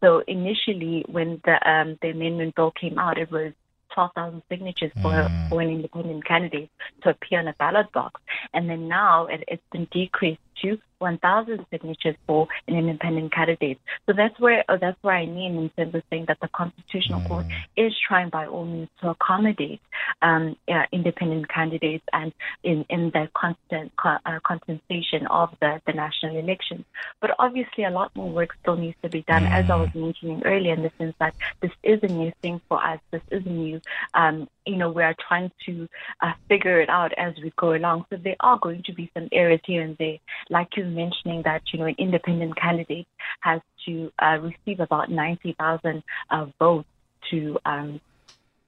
So, 0.00 0.22
initially, 0.26 1.04
when 1.06 1.42
the, 1.44 1.56
um, 1.70 1.98
the 2.00 2.08
amendment 2.08 2.54
bill 2.54 2.70
came 2.70 2.98
out, 2.98 3.18
it 3.18 3.30
was 3.30 3.52
12,000 3.94 4.42
signatures 4.48 4.92
for, 5.02 5.10
mm. 5.10 5.48
for 5.48 5.60
an 5.60 5.68
independent 5.68 6.24
candidate 6.24 6.70
to 7.02 7.10
appear 7.10 7.40
on 7.40 7.48
a 7.48 7.54
ballot 7.58 7.92
box. 7.92 8.20
And 8.54 8.70
then 8.70 8.88
now 8.88 9.26
it, 9.26 9.44
it's 9.48 9.62
been 9.70 9.88
decreased 9.90 10.40
to 10.62 10.78
1,000 11.00 11.64
signatures 11.70 12.14
for 12.26 12.46
an 12.68 12.76
independent 12.76 13.32
candidate. 13.32 13.78
So 14.06 14.12
that's 14.12 14.38
where 14.38 14.64
uh, 14.68 14.76
that's 14.76 15.02
where 15.02 15.14
I 15.14 15.26
mean 15.26 15.56
in 15.56 15.70
terms 15.70 15.94
of 15.94 16.02
saying 16.10 16.26
that 16.28 16.38
the 16.40 16.48
Constitutional 16.48 17.20
mm. 17.20 17.28
Court 17.28 17.46
is 17.76 17.92
trying 18.06 18.28
by 18.28 18.46
all 18.46 18.66
means 18.66 18.88
to 19.00 19.10
accommodate 19.10 19.80
um, 20.22 20.56
uh, 20.68 20.84
independent 20.92 21.48
candidates 21.48 22.04
and 22.12 22.32
in, 22.62 22.84
in 22.90 23.10
the 23.10 23.28
constant 23.34 23.92
uh, 24.04 24.18
contestation 24.44 25.26
of 25.28 25.50
the, 25.60 25.80
the 25.86 25.92
national 25.92 26.36
elections. 26.36 26.84
But 27.20 27.34
obviously, 27.38 27.84
a 27.84 27.90
lot 27.90 28.14
more 28.14 28.30
work 28.30 28.50
still 28.60 28.76
needs 28.76 28.96
to 29.02 29.08
be 29.08 29.22
done, 29.22 29.44
mm. 29.44 29.50
as 29.50 29.70
I 29.70 29.76
was 29.76 29.88
mm. 29.90 30.02
mentioning 30.02 30.42
earlier, 30.44 30.74
in 30.74 30.82
the 30.82 30.92
sense 30.98 31.14
that 31.18 31.34
this 31.60 31.72
is 31.82 32.00
a 32.02 32.08
new 32.08 32.32
thing 32.42 32.60
for 32.68 32.82
us. 32.82 33.00
This 33.10 33.22
is 33.30 33.46
a 33.46 33.50
new, 33.50 33.80
um, 34.12 34.48
you 34.66 34.76
know, 34.76 34.90
we 34.90 35.02
are 35.02 35.16
trying 35.28 35.50
to 35.64 35.88
uh, 36.20 36.32
figure 36.48 36.80
it 36.80 36.90
out 36.90 37.12
as 37.16 37.34
we 37.42 37.52
go 37.56 37.72
along. 37.72 38.04
So 38.10 38.16
there 38.16 38.36
are 38.40 38.58
going 38.58 38.82
to 38.84 38.92
be 38.92 39.10
some 39.14 39.28
errors 39.32 39.60
here 39.64 39.82
and 39.82 39.96
there, 39.96 40.18
like 40.50 40.68
you 40.76 40.84
were 40.84 40.90
mentioning 40.90 41.42
that 41.44 41.62
you 41.72 41.78
know 41.78 41.86
an 41.86 41.94
independent 41.98 42.56
candidate 42.56 43.06
has 43.40 43.60
to 43.86 44.12
uh, 44.22 44.38
receive 44.38 44.80
about 44.80 45.10
ninety 45.10 45.54
thousand 45.58 46.02
uh, 46.30 46.46
votes 46.58 46.88
to 47.30 47.58
um, 47.64 48.00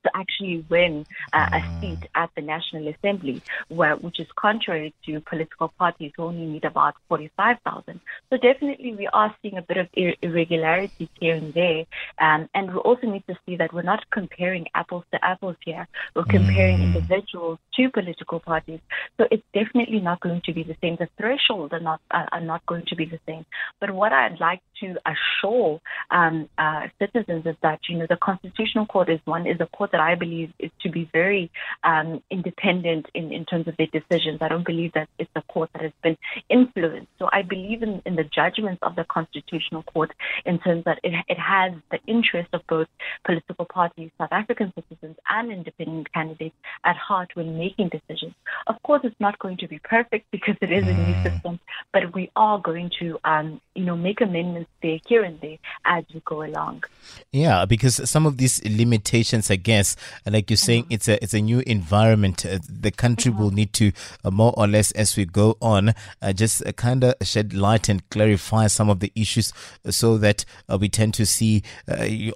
to 0.04 0.10
actually 0.14 0.64
win 0.68 1.06
uh, 1.32 1.48
a 1.52 1.60
mm. 1.60 1.80
seat 1.80 2.08
at 2.14 2.30
the 2.36 2.42
National 2.42 2.88
Assembly, 2.88 3.42
where, 3.68 3.96
which 3.96 4.20
is 4.20 4.26
contrary 4.36 4.94
to 5.06 5.20
political 5.20 5.68
parties 5.78 6.12
who 6.16 6.24
only 6.24 6.46
need 6.46 6.64
about 6.64 6.94
45,000. 7.08 8.00
So 8.30 8.36
definitely 8.36 8.94
we 8.94 9.06
are 9.08 9.34
seeing 9.42 9.58
a 9.58 9.62
bit 9.62 9.76
of 9.76 9.88
ir- 9.94 10.16
irregularities 10.22 11.08
here 11.20 11.34
and 11.34 11.52
there. 11.54 11.84
Um, 12.18 12.48
and 12.54 12.72
we 12.72 12.78
also 12.80 13.06
need 13.06 13.24
to 13.28 13.36
see 13.46 13.56
that 13.56 13.72
we're 13.72 13.82
not 13.82 14.08
comparing 14.10 14.66
apples 14.74 15.04
to 15.12 15.24
apples 15.24 15.56
here. 15.64 15.86
We're 16.14 16.24
comparing 16.24 16.78
mm. 16.78 16.94
individuals 16.94 17.58
to 17.74 17.90
political 17.90 18.40
parties. 18.40 18.80
So 19.18 19.26
it's 19.30 19.44
definitely 19.54 20.00
not 20.00 20.20
going 20.20 20.42
to 20.44 20.52
be 20.52 20.62
the 20.62 20.76
same. 20.80 20.96
The 20.96 21.08
thresholds 21.18 21.72
are 21.72 21.80
not, 21.80 22.00
uh, 22.10 22.26
are 22.32 22.40
not 22.40 22.64
going 22.66 22.84
to 22.88 22.96
be 22.96 23.04
the 23.04 23.20
same. 23.26 23.44
But 23.80 23.90
what 23.90 24.12
I'd 24.12 24.40
like 24.40 24.60
to 24.80 24.96
assure 25.06 25.80
um, 26.10 26.48
uh, 26.58 26.88
citizens 26.98 27.46
is 27.46 27.56
that, 27.62 27.80
you 27.88 27.98
know, 27.98 28.06
the 28.08 28.16
Constitutional 28.16 28.86
Court 28.86 29.08
is 29.08 29.20
one, 29.24 29.46
is 29.46 29.60
a 29.60 29.66
court 29.66 29.91
that 29.92 30.00
I 30.00 30.14
believe 30.14 30.52
is 30.58 30.70
to 30.82 30.90
be 30.90 31.08
very 31.12 31.50
um, 31.84 32.22
independent 32.30 33.06
in, 33.14 33.32
in 33.32 33.44
terms 33.44 33.68
of 33.68 33.76
their 33.76 33.86
decisions. 33.86 34.38
I 34.40 34.48
don't 34.48 34.66
believe 34.66 34.92
that 34.94 35.08
it's 35.18 35.30
a 35.36 35.42
court 35.42 35.70
that 35.74 35.82
has 35.82 35.92
been 36.02 36.16
influenced. 36.48 37.08
So 37.18 37.28
I 37.32 37.42
believe 37.42 37.82
in, 37.82 38.02
in 38.04 38.16
the 38.16 38.24
judgments 38.24 38.80
of 38.82 38.96
the 38.96 39.04
Constitutional 39.04 39.82
Court 39.84 40.12
in 40.44 40.58
terms 40.58 40.84
that 40.84 40.98
it, 41.02 41.12
it 41.28 41.38
has 41.38 41.72
the 41.90 41.98
interest 42.06 42.48
of 42.52 42.62
both 42.66 42.88
political 43.24 43.64
parties, 43.64 44.10
South 44.18 44.32
African 44.32 44.72
citizens, 44.74 45.16
and 45.28 45.52
independent 45.52 46.12
candidates 46.12 46.56
at 46.84 46.96
heart 46.96 47.30
when 47.34 47.58
making 47.58 47.90
decisions. 47.90 48.34
Of 48.66 48.82
course, 48.82 49.02
it's 49.04 49.20
not 49.20 49.38
going 49.38 49.58
to 49.58 49.68
be 49.68 49.78
perfect 49.78 50.26
because 50.30 50.56
it 50.60 50.72
is 50.72 50.84
a 50.86 50.92
new 50.92 51.14
mm. 51.14 51.22
system, 51.22 51.60
but 51.92 52.14
we 52.14 52.30
are 52.36 52.58
going 52.58 52.90
to, 53.00 53.18
um, 53.24 53.60
you 53.74 53.84
know, 53.84 53.96
make 53.96 54.20
amendments 54.20 54.70
there, 54.82 54.98
here 55.06 55.22
and 55.22 55.40
there 55.40 55.58
as 55.84 56.04
we 56.14 56.22
go 56.24 56.42
along. 56.42 56.84
Yeah, 57.32 57.64
because 57.64 58.08
some 58.08 58.26
of 58.26 58.38
these 58.38 58.62
limitations, 58.64 59.50
I 59.50 59.56
guess, 59.82 59.96
like 60.26 60.50
you're 60.50 60.56
saying, 60.56 60.84
mm-hmm. 60.84 60.92
it's 60.92 61.08
a 61.08 61.22
it's 61.22 61.34
a 61.34 61.40
new 61.40 61.60
environment. 61.66 62.46
Uh, 62.46 62.58
the 62.68 62.90
country 62.90 63.30
mm-hmm. 63.30 63.42
will 63.42 63.50
need 63.50 63.72
to 63.74 63.92
uh, 64.24 64.30
more 64.30 64.54
or 64.56 64.66
less 64.66 64.92
as 64.92 65.16
we 65.16 65.24
go 65.24 65.56
on, 65.60 65.94
uh, 66.22 66.32
just 66.32 66.64
uh, 66.64 66.72
kind 66.72 67.04
of 67.04 67.14
shed 67.22 67.52
light 67.52 67.88
and 67.88 68.08
clarify 68.10 68.68
some 68.68 68.88
of 68.88 69.00
the 69.00 69.12
issues, 69.14 69.52
uh, 69.84 69.90
so 69.90 70.18
that 70.18 70.44
uh, 70.68 70.78
we 70.78 70.88
tend 70.88 71.14
to 71.14 71.26
see, 71.26 71.62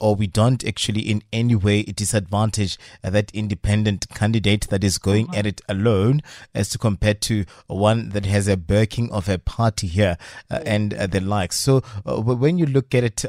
or 0.00 0.16
we 0.16 0.26
don't 0.26 0.66
actually 0.66 1.00
in 1.00 1.22
any 1.32 1.54
way 1.54 1.82
disadvantage 1.82 2.78
that 3.02 3.30
independent 3.32 4.08
candidate 4.10 4.68
that 4.68 4.82
is 4.82 4.98
going 4.98 5.26
mm-hmm. 5.26 5.38
at 5.38 5.46
it 5.46 5.60
alone, 5.68 6.20
as 6.54 6.68
to 6.68 6.78
compared 6.78 7.20
to 7.20 7.44
one 7.68 8.10
that 8.10 8.26
has 8.26 8.48
a 8.48 8.56
backing 8.56 9.10
of 9.12 9.28
a 9.28 9.38
party 9.38 9.86
here 9.86 10.16
and 10.50 10.92
the 10.92 11.20
like. 11.20 11.52
So 11.52 11.80
when 12.04 12.58
you 12.58 12.66
look 12.66 12.94
at 12.94 13.04
it, 13.04 13.24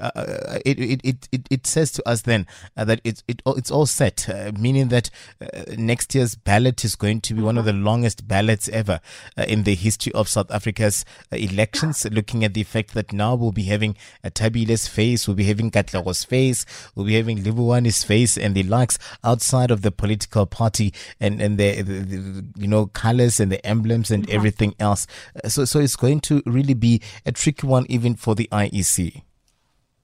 it, 0.65 1.05
it, 1.05 1.27
it, 1.31 1.47
it 1.51 1.67
says 1.67 1.91
to 1.93 2.07
us 2.07 2.23
then 2.23 2.47
that 2.75 2.99
it, 3.03 3.23
it, 3.27 3.41
it's 3.45 3.71
all 3.71 3.85
set, 3.85 4.06
uh, 4.29 4.51
meaning 4.57 4.87
that 4.89 5.09
uh, 5.41 5.63
next 5.77 6.13
year's 6.15 6.35
ballot 6.35 6.83
is 6.85 6.95
going 6.95 7.21
to 7.21 7.33
be 7.33 7.41
one 7.41 7.57
of 7.57 7.65
the 7.65 7.73
longest 7.73 8.27
ballots 8.27 8.67
ever 8.69 8.99
uh, 9.37 9.43
in 9.47 9.63
the 9.63 9.75
history 9.75 10.11
of 10.13 10.29
South 10.29 10.51
Africa's 10.51 11.05
uh, 11.31 11.35
elections. 11.35 12.05
Looking 12.09 12.43
at 12.43 12.53
the 12.53 12.63
fact 12.63 12.93
that 12.93 13.13
now 13.13 13.35
we'll 13.35 13.51
be 13.51 13.63
having 13.63 13.95
a 14.23 14.29
Thabile's 14.29 14.87
face, 14.87 15.27
we'll 15.27 15.35
be 15.35 15.45
having 15.45 15.71
Katlego's 15.71 16.23
face, 16.23 16.65
we'll 16.95 17.05
be 17.05 17.15
having 17.15 17.43
Libuwani's 17.43 18.03
face 18.03 18.37
and 18.37 18.55
the 18.55 18.63
likes 18.63 18.97
outside 19.23 19.71
of 19.71 19.81
the 19.81 19.91
political 19.91 20.45
party 20.45 20.93
and, 21.19 21.41
and 21.41 21.57
the, 21.57 21.81
the, 21.81 21.99
the 21.99 22.45
you 22.57 22.67
know, 22.67 22.87
colors 22.87 23.39
and 23.39 23.51
the 23.51 23.65
emblems 23.65 24.11
and 24.11 24.29
everything 24.29 24.75
else. 24.79 25.07
Uh, 25.43 25.49
so, 25.49 25.65
so 25.65 25.79
it's 25.79 25.95
going 25.95 26.19
to 26.21 26.41
really 26.45 26.73
be 26.73 27.01
a 27.25 27.31
tricky 27.31 27.67
one 27.67 27.85
even 27.89 28.15
for 28.15 28.35
the 28.35 28.47
IEC. 28.51 29.23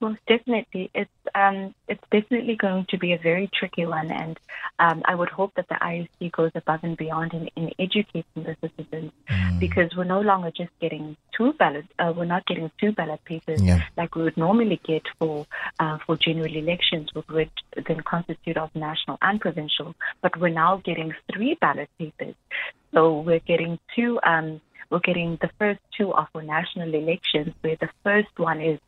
Most 0.03 0.19
definitely, 0.27 0.91
it's 0.93 1.09
um, 1.33 1.73
it's 1.87 2.03
definitely 2.11 2.57
going 2.57 2.85
to 2.89 2.97
be 2.97 3.13
a 3.13 3.17
very 3.17 3.49
tricky 3.57 3.85
one, 3.85 4.11
and 4.11 4.37
um, 4.77 5.01
I 5.05 5.15
would 5.15 5.29
hope 5.29 5.53
that 5.55 5.69
the 5.69 5.75
IEC 5.75 6.29
goes 6.33 6.51
above 6.55 6.81
and 6.83 6.97
beyond 6.97 7.33
in, 7.33 7.47
in 7.55 7.71
educating 7.79 8.25
the 8.35 8.57
citizens, 8.59 9.13
mm. 9.29 9.59
because 9.61 9.95
we're 9.95 10.03
no 10.03 10.19
longer 10.19 10.51
just 10.51 10.71
getting 10.81 11.15
two 11.37 11.53
ballot, 11.53 11.85
uh, 11.99 12.11
we're 12.13 12.25
not 12.25 12.45
getting 12.45 12.69
two 12.81 12.91
ballot 12.91 13.23
papers 13.23 13.63
yeah. 13.63 13.81
like 13.95 14.13
we 14.13 14.23
would 14.23 14.35
normally 14.35 14.81
get 14.83 15.03
for 15.19 15.47
uh, 15.79 15.97
for 16.05 16.17
general 16.17 16.53
elections, 16.53 17.07
which 17.13 17.25
would 17.29 17.51
then 17.87 18.01
constitute 18.01 18.57
of 18.57 18.75
national 18.75 19.17
and 19.21 19.39
provincial, 19.39 19.95
but 20.21 20.37
we're 20.37 20.49
now 20.49 20.81
getting 20.83 21.13
three 21.33 21.55
ballot 21.61 21.89
papers, 21.97 22.35
so 22.93 23.21
we're 23.21 23.39
getting 23.39 23.79
two. 23.95 24.19
Um, 24.21 24.59
we're 24.93 24.99
getting 24.99 25.37
the 25.41 25.49
first 25.57 25.79
two 25.97 26.13
of 26.13 26.27
our 26.35 26.43
national 26.43 26.93
elections, 26.93 27.53
where 27.61 27.75
the 27.75 27.89
first 28.03 28.29
one 28.37 28.61
is 28.61 28.79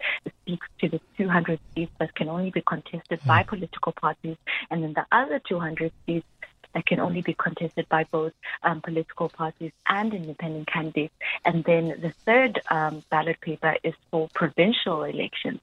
speaks 0.42 0.68
to 0.80 0.88
the 0.88 1.02
200 1.18 1.60
seats 1.74 1.92
that 2.00 2.14
can 2.14 2.30
only 2.30 2.52
be 2.52 2.62
contested 2.62 3.20
by 3.26 3.42
hmm. 3.42 3.50
political 3.50 3.92
parties, 3.92 4.38
and 4.70 4.84
then 4.84 4.94
the 4.94 5.06
other 5.12 5.42
200 5.50 5.92
seats 6.06 6.28
that 6.76 6.86
can 6.86 7.00
only 7.00 7.22
be 7.22 7.34
contested 7.34 7.90
by 7.90 8.04
both 8.04 8.34
um, 8.62 8.82
political 8.82 9.30
parties 9.30 9.72
and 9.88 10.14
independent 10.14 10.68
candidates. 10.68 11.14
And 11.44 11.64
then 11.64 11.88
the 12.02 12.12
third 12.26 12.62
um, 12.70 13.02
ballot 13.10 13.42
paper 13.42 13.76
is 13.84 13.94
for 14.12 14.30
provincial 14.36 15.04
elections. 15.04 15.62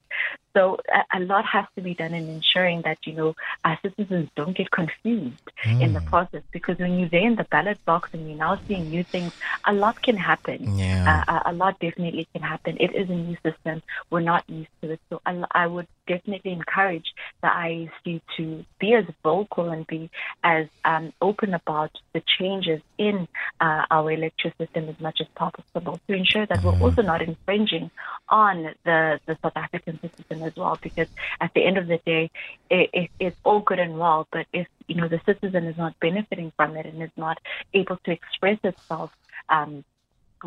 So 0.53 0.77
a, 0.91 1.17
a, 1.17 1.19
lot 1.19 1.45
has 1.45 1.65
to 1.75 1.81
be 1.81 1.95
done 1.95 2.13
in 2.13 2.29
ensuring 2.29 2.83
that, 2.83 2.99
you 3.05 3.13
know, 3.13 3.35
our 3.65 3.77
citizens 3.81 4.29
don't 4.35 4.55
get 4.55 4.69
confused 4.69 5.41
mm. 5.65 5.81
in 5.81 5.93
the 5.93 5.99
hmm. 5.99 6.07
process 6.07 6.43
because 6.51 6.77
when 6.77 6.99
you're 6.99 7.09
there 7.09 7.25
in 7.25 7.35
the 7.35 7.43
ballot 7.45 7.83
box 7.85 8.09
and 8.13 8.27
you're 8.27 8.37
now 8.37 8.59
seeing 8.67 8.89
new 8.89 9.03
things, 9.03 9.33
a 9.65 9.73
lot 9.73 9.99
can 10.03 10.15
happen. 10.15 10.77
Yeah. 10.77 11.23
Uh, 11.27 11.39
a, 11.47 11.53
lot 11.53 11.79
definitely 11.79 12.27
can 12.33 12.43
happen. 12.43 12.77
It 12.79 12.93
is 12.93 13.09
a 13.09 13.15
new 13.15 13.35
system. 13.43 13.81
We're 14.11 14.19
not 14.19 14.47
used 14.47 14.69
to 14.81 14.91
it. 14.91 14.99
So 15.09 15.21
I, 15.25 15.43
I 15.51 15.65
would 15.65 15.87
definitely 16.05 16.51
encourage 16.51 17.13
the 17.41 17.47
IEC 17.47 18.21
to 18.37 18.63
be 18.79 18.93
as 18.93 19.05
vocal 19.23 19.69
and 19.69 19.87
be 19.87 20.11
as 20.43 20.67
um, 20.85 21.02
open 21.21 21.53
about 21.53 21.91
the 22.13 22.21
changes 22.37 22.81
in 22.97 23.27
uh, 23.59 23.85
our 23.89 24.11
electoral 24.11 24.53
system 24.57 24.87
as 24.87 24.99
much 24.99 25.19
as 25.19 25.27
possible 25.35 25.99
to 26.07 26.13
ensure 26.13 26.45
that 26.45 26.59
mm. 26.59 26.63
we're 26.63 26.87
also 26.87 27.01
not 27.01 27.21
infringing 27.21 27.89
on 28.29 28.73
the, 28.85 29.19
the 29.25 29.37
South 29.41 29.57
African 29.57 29.99
system 29.99 30.43
as 30.43 30.55
well, 30.55 30.77
because 30.81 31.07
at 31.41 31.53
the 31.53 31.65
end 31.65 31.77
of 31.77 31.87
the 31.87 31.99
day, 32.05 32.31
it, 32.69 32.89
it, 32.93 33.09
it's 33.19 33.37
all 33.43 33.59
good 33.59 33.79
and 33.79 33.97
well, 33.97 34.27
but 34.31 34.45
if 34.53 34.67
you 34.87 34.95
know 34.95 35.07
the 35.07 35.21
citizen 35.25 35.65
is 35.65 35.77
not 35.77 35.99
benefiting 35.99 36.51
from 36.55 36.77
it 36.77 36.85
and 36.85 37.01
is 37.01 37.09
not 37.17 37.37
able 37.73 37.97
to 38.05 38.11
express 38.11 38.59
itself. 38.63 39.11
Um, 39.49 39.83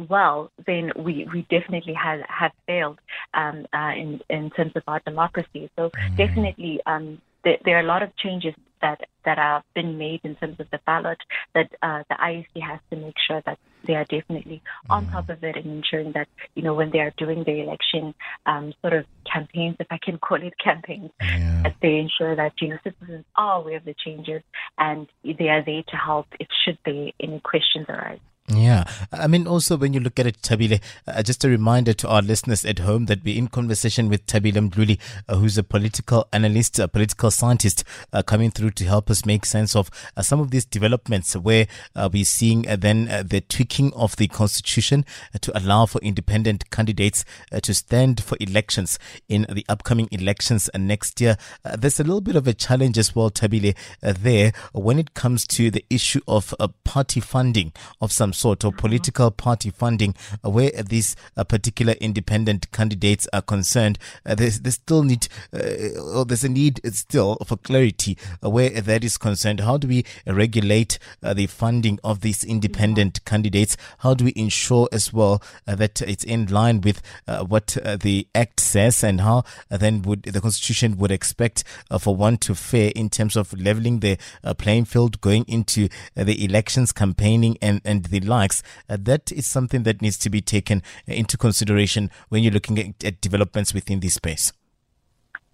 well, 0.09 0.51
then 0.67 0.93
we, 0.97 1.27
we 1.33 1.43
definitely 1.49 1.95
have, 1.95 2.21
have 2.29 2.53
failed 2.67 2.99
um, 3.35 3.67
uh, 3.73 3.93
in, 3.97 4.21
in 4.29 4.51
terms 4.51 4.73
of 4.75 4.83
our 4.87 5.01
democracy. 5.01 5.71
So 5.77 5.91
mm. 5.91 6.17
definitely 6.17 6.81
um, 6.85 7.21
there, 7.45 7.59
there, 7.65 7.77
are 7.77 7.81
a 7.81 7.87
lot 7.87 8.03
of 8.03 8.15
changes 8.17 8.55
that 8.87 9.01
that 9.25 9.39
are 9.39 9.63
been 9.75 9.99
made 9.99 10.21
in 10.23 10.37
terms 10.37 10.59
of 10.61 10.71
the 10.71 10.79
ballot, 10.87 11.19
that 11.55 11.69
uh, 11.83 12.03
the 12.09 12.15
IEC 12.15 12.63
has 12.63 12.79
to 12.91 12.97
make 12.97 13.17
sure 13.27 13.43
that 13.45 13.59
they 13.85 13.95
are 13.95 14.05
definitely 14.05 14.63
on 14.89 15.07
mm. 15.07 15.13
top 15.13 15.29
of 15.29 15.43
it 15.43 15.57
and 15.57 15.67
ensuring 15.67 16.13
that 16.13 16.29
you 16.55 16.63
know 16.63 16.75
when 16.75 16.91
they 16.91 17.01
are 17.01 17.13
doing 17.19 17.43
the 17.45 17.61
election 17.61 18.15
um, 18.47 18.73
sort 18.83 18.93
of 18.93 19.05
campaigns, 19.31 19.77
if 19.81 19.89
I 19.91 19.99
can 19.99 20.19
call 20.27 20.43
it 20.43 20.55
campaigns, 20.63 21.11
yeah. 21.21 21.63
that 21.65 21.77
they 21.83 21.97
ensure 21.97 22.37
that 22.37 22.53
you 22.61 22.69
know 22.69 22.79
citizens 22.85 23.25
are 23.35 23.61
aware 23.61 23.79
of 23.79 23.85
the 23.85 23.95
changes 24.05 24.43
and 24.79 25.09
they 25.25 25.49
are 25.49 25.65
there 25.65 25.83
to 25.89 25.97
help 25.97 26.27
if 26.39 26.49
should 26.65 26.79
there 26.85 27.11
any 27.21 27.41
questions 27.41 27.87
arise. 27.89 28.21
Yeah. 28.49 28.85
I 29.13 29.27
mean, 29.27 29.49
also 29.49 29.77
when 29.77 29.93
you 29.93 29.99
look 29.99 30.21
at 30.21 30.27
it, 30.27 30.41
Thabile, 30.41 30.81
uh, 31.07 31.23
just 31.23 31.45
a 31.45 31.49
reminder 31.49 31.93
to 31.95 32.09
our 32.09 32.23
listeners 32.23 32.65
at 32.65 32.79
home 32.79 33.07
that 33.07 33.25
we're 33.25 33.37
in 33.37 33.49
conversation 33.49 34.09
with 34.09 34.25
Thabile 34.27 34.71
Mdhluli, 34.71 35.01
uh, 35.29 35.37
who's 35.37 35.59
a 35.59 35.65
political 35.65 36.29
analyst, 36.33 36.79
a 36.79 36.87
political 36.87 37.33
scientist, 37.33 37.83
uh, 38.13 38.23
coming 38.23 38.53
through 38.53 38.71
to 38.73 38.85
help 38.85 39.11
us 39.11 39.27
make 39.27 39.45
sense 39.45 39.75
of 39.75 39.91
uh, 40.17 40.23
some 40.23 40.39
of 40.39 40.53
these 40.53 40.65
developments 40.65 41.35
where 41.35 41.67
uh, 41.97 42.09
we're 42.13 42.25
seeing 42.25 42.69
uh, 42.69 42.77
then 42.77 43.07
the 43.27 43.41
tweaking 43.49 43.93
of 43.95 44.15
the 44.17 44.29
constitution 44.29 45.05
to 45.41 45.57
allow 45.59 45.85
for 45.87 45.99
independent 46.01 46.71
candidates 46.71 47.25
to 47.63 47.75
stand 47.75 48.23
for 48.23 48.37
elections 48.41 48.99
in 49.29 49.47
the 49.53 49.65
upcoming 49.69 50.09
elections 50.13 50.71
next 50.77 51.21
year. 51.21 51.37
there's 51.77 51.99
a 51.99 52.05
little 52.05 52.21
bit 52.21 52.37
of 52.37 52.47
a 52.47 52.55
challenge 52.55 52.97
as 52.97 53.15
well, 53.15 53.31
Thabile, 53.31 53.75
there 54.01 54.53
when 54.73 54.99
it 54.99 55.15
comes 55.15 55.47
to 55.49 55.71
the 55.71 55.85
issue 55.91 56.21
of 56.29 56.55
party 56.85 57.21
funding 57.21 57.73
of 58.01 58.13
some 58.13 58.33
sort 58.37 58.65
of 58.65 58.77
political 58.77 59.31
party 59.31 59.71
funding 59.71 60.15
uh, 60.45 60.51
where 60.51 60.71
these 60.71 61.17
uh, 61.37 61.45
particular 61.45 61.95
independent 61.95 62.71
candidates 62.73 63.29
are 63.33 63.43
concerned. 63.43 63.99
Uh, 64.25 64.35
there's, 64.35 64.61
there's 64.61 64.75
still 64.75 65.03
need, 65.03 65.29
uh, 65.53 65.99
or 66.15 66.25
there's 66.25 66.45
a 66.45 66.49
need 66.49 66.81
still 66.95 67.37
for 67.47 67.57
clarity 67.57 68.17
uh, 68.45 68.51
where 68.51 68.71
that 68.71 69.05
is 69.05 69.19
concerned. 69.19 69.61
How 69.61 69.77
do 69.77 69.89
we 69.89 70.05
regulate 70.27 70.99
uh, 71.23 71.35
the 71.35 71.47
funding 71.47 71.99
of 72.05 72.21
these 72.21 72.45
independent 72.45 73.25
candidates? 73.25 73.77
How 73.99 74.15
do 74.15 74.25
we 74.25 74.33
ensure 74.37 74.89
as 74.93 75.13
well 75.13 75.43
that 75.67 76.03
it's 76.03 76.25
in 76.25 76.47
line 76.47 76.81
with 76.81 77.03
what 77.27 77.77
the 78.03 78.29
Act 78.35 78.61
says 78.61 79.03
and 79.03 79.21
how 79.21 79.45
then 79.69 80.03
would 80.03 80.23
the 80.25 80.41
Constitution 80.41 80.97
would 80.99 81.11
expect 81.11 81.65
for 81.99 82.15
one 82.15 82.37
to 82.39 82.55
fare 82.55 82.93
in 82.95 83.09
terms 83.09 83.37
of 83.37 83.53
leveling 83.53 84.01
the 84.01 84.19
playing 84.59 84.85
field 84.85 85.21
going 85.21 85.45
into 85.49 85.89
the 86.15 86.45
elections 86.45 86.93
campaigning 86.93 87.57
and, 87.63 87.81
and 87.85 88.05
the 88.07 88.21
likes, 88.27 88.63
uh, 88.89 88.97
that 89.01 89.33
is 89.33 89.47
something 89.47 89.85
that 89.85 90.03
needs 90.03 90.19
to 90.19 90.31
be 90.31 90.41
taken 90.41 90.83
into 91.07 91.37
consideration 91.37 92.11
when 92.29 92.43
you're 92.43 92.53
looking 92.53 92.79
at, 92.79 93.05
at 93.05 93.21
developments 93.21 93.73
within 93.73 94.01
this 94.01 94.15
space. 94.15 94.53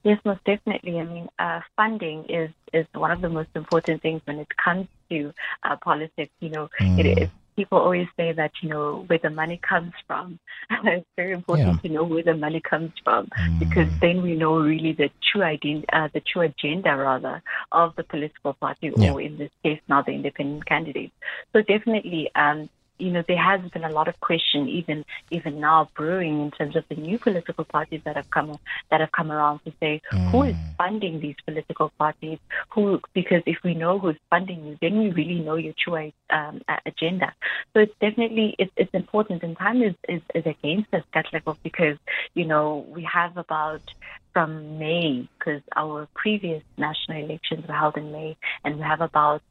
Yes, 0.05 0.19
most 0.25 0.43
definitely. 0.45 0.99
I 0.99 1.05
mean, 1.05 1.29
uh, 1.38 1.61
funding 1.76 2.25
is 2.29 2.50
is 2.73 2.87
one 2.93 3.12
of 3.12 3.21
the 3.21 3.29
most 3.29 3.50
important 3.55 4.02
things 4.02 4.21
when 4.25 4.38
it 4.38 4.49
comes 4.57 4.88
to 5.11 5.33
uh, 5.62 5.76
politics. 5.76 6.33
You 6.41 6.50
know, 6.50 6.69
mm. 6.81 6.99
it 6.99 7.19
is 7.23 7.29
people 7.56 7.78
always 7.78 8.09
say 8.16 8.32
that 8.32 8.50
you 8.62 8.68
know 8.68 9.04
where 9.06 9.18
the 9.23 9.30
money 9.30 9.61
comes 9.68 9.92
from. 10.06 10.38
it's 10.85 11.06
very 11.16 11.32
important 11.32 11.75
yeah. 11.75 11.88
to 11.88 11.94
know 11.94 12.04
where 12.04 12.23
the 12.23 12.35
money 12.35 12.61
comes 12.61 12.92
from 13.04 13.26
mm. 13.26 13.59
because 13.59 13.88
then 14.00 14.23
we 14.23 14.35
know 14.35 14.59
really 14.59 14.92
the 14.92 15.11
true 15.32 15.42
idea, 15.42 15.82
uh, 15.92 16.09
the 16.12 16.21
true 16.21 16.42
agenda 16.42 16.97
rather 16.97 17.42
of 17.73 17.94
the 17.97 18.04
political 18.04 18.54
party, 18.54 18.92
yeah. 18.97 19.12
or 19.12 19.21
in 19.21 19.38
this 19.38 19.50
case 19.62 19.80
now 19.88 20.02
the 20.02 20.12
independent 20.12 20.66
candidate. 20.66 21.12
So 21.52 21.62
definitely, 21.62 22.30
um, 22.35 22.68
you 23.02 23.11
know, 23.11 23.25
there 23.26 23.42
has 23.42 23.61
been 23.73 23.82
a 23.82 23.90
lot 23.90 24.06
of 24.06 24.18
question, 24.21 24.68
even 24.68 25.04
even 25.30 25.59
now 25.59 25.88
brewing 25.97 26.40
in 26.40 26.50
terms 26.52 26.76
of 26.76 26.85
the 26.88 26.94
new 26.94 27.18
political 27.18 27.64
parties 27.64 28.00
that 28.04 28.14
have 28.14 28.30
come 28.30 28.56
that 28.90 29.00
have 29.00 29.11
come 29.11 29.32
around 29.32 29.59
to 29.64 29.73
say 29.80 30.00
mm. 30.12 30.30
who 30.30 30.42
is 30.44 30.54
mm. 30.54 30.76
funding 30.76 31.18
these 31.18 31.35
political 31.44 31.90
parties, 31.99 32.38
who 32.71 33.00
because 33.12 33.42
if 33.44 33.59
we 33.64 33.75
know 33.75 33.99
who's 33.99 34.16
funding 34.30 34.64
you, 34.64 34.78
then 34.80 34.99
we 34.99 35.11
really 35.11 35.40
know 35.40 35.56
your 35.56 35.75
true 35.76 36.12
um, 36.30 36.62
agenda. 36.87 37.35
So 37.73 37.80
it's 37.80 37.94
definitely 38.00 38.54
it's, 38.56 38.73
it's 38.76 38.94
important, 38.94 39.42
and 39.42 39.59
time 39.59 39.82
is, 39.82 39.94
is, 40.09 40.23
is 40.32 40.47
against 40.47 40.94
us, 40.94 41.02
Katlego, 41.12 41.56
because 41.64 41.99
you 42.35 42.44
know 42.44 42.87
we 42.88 43.02
have 43.12 43.37
about 43.37 43.82
from 44.32 44.78
May, 44.78 45.28
because 45.38 45.61
our 45.76 46.09
previous 46.14 46.62
national 46.78 47.25
elections 47.25 47.66
were 47.66 47.75
held 47.75 47.97
in 47.97 48.12
May, 48.12 48.37
and 48.64 48.76
we 48.76 48.82
have 48.82 49.00
about 49.00 49.42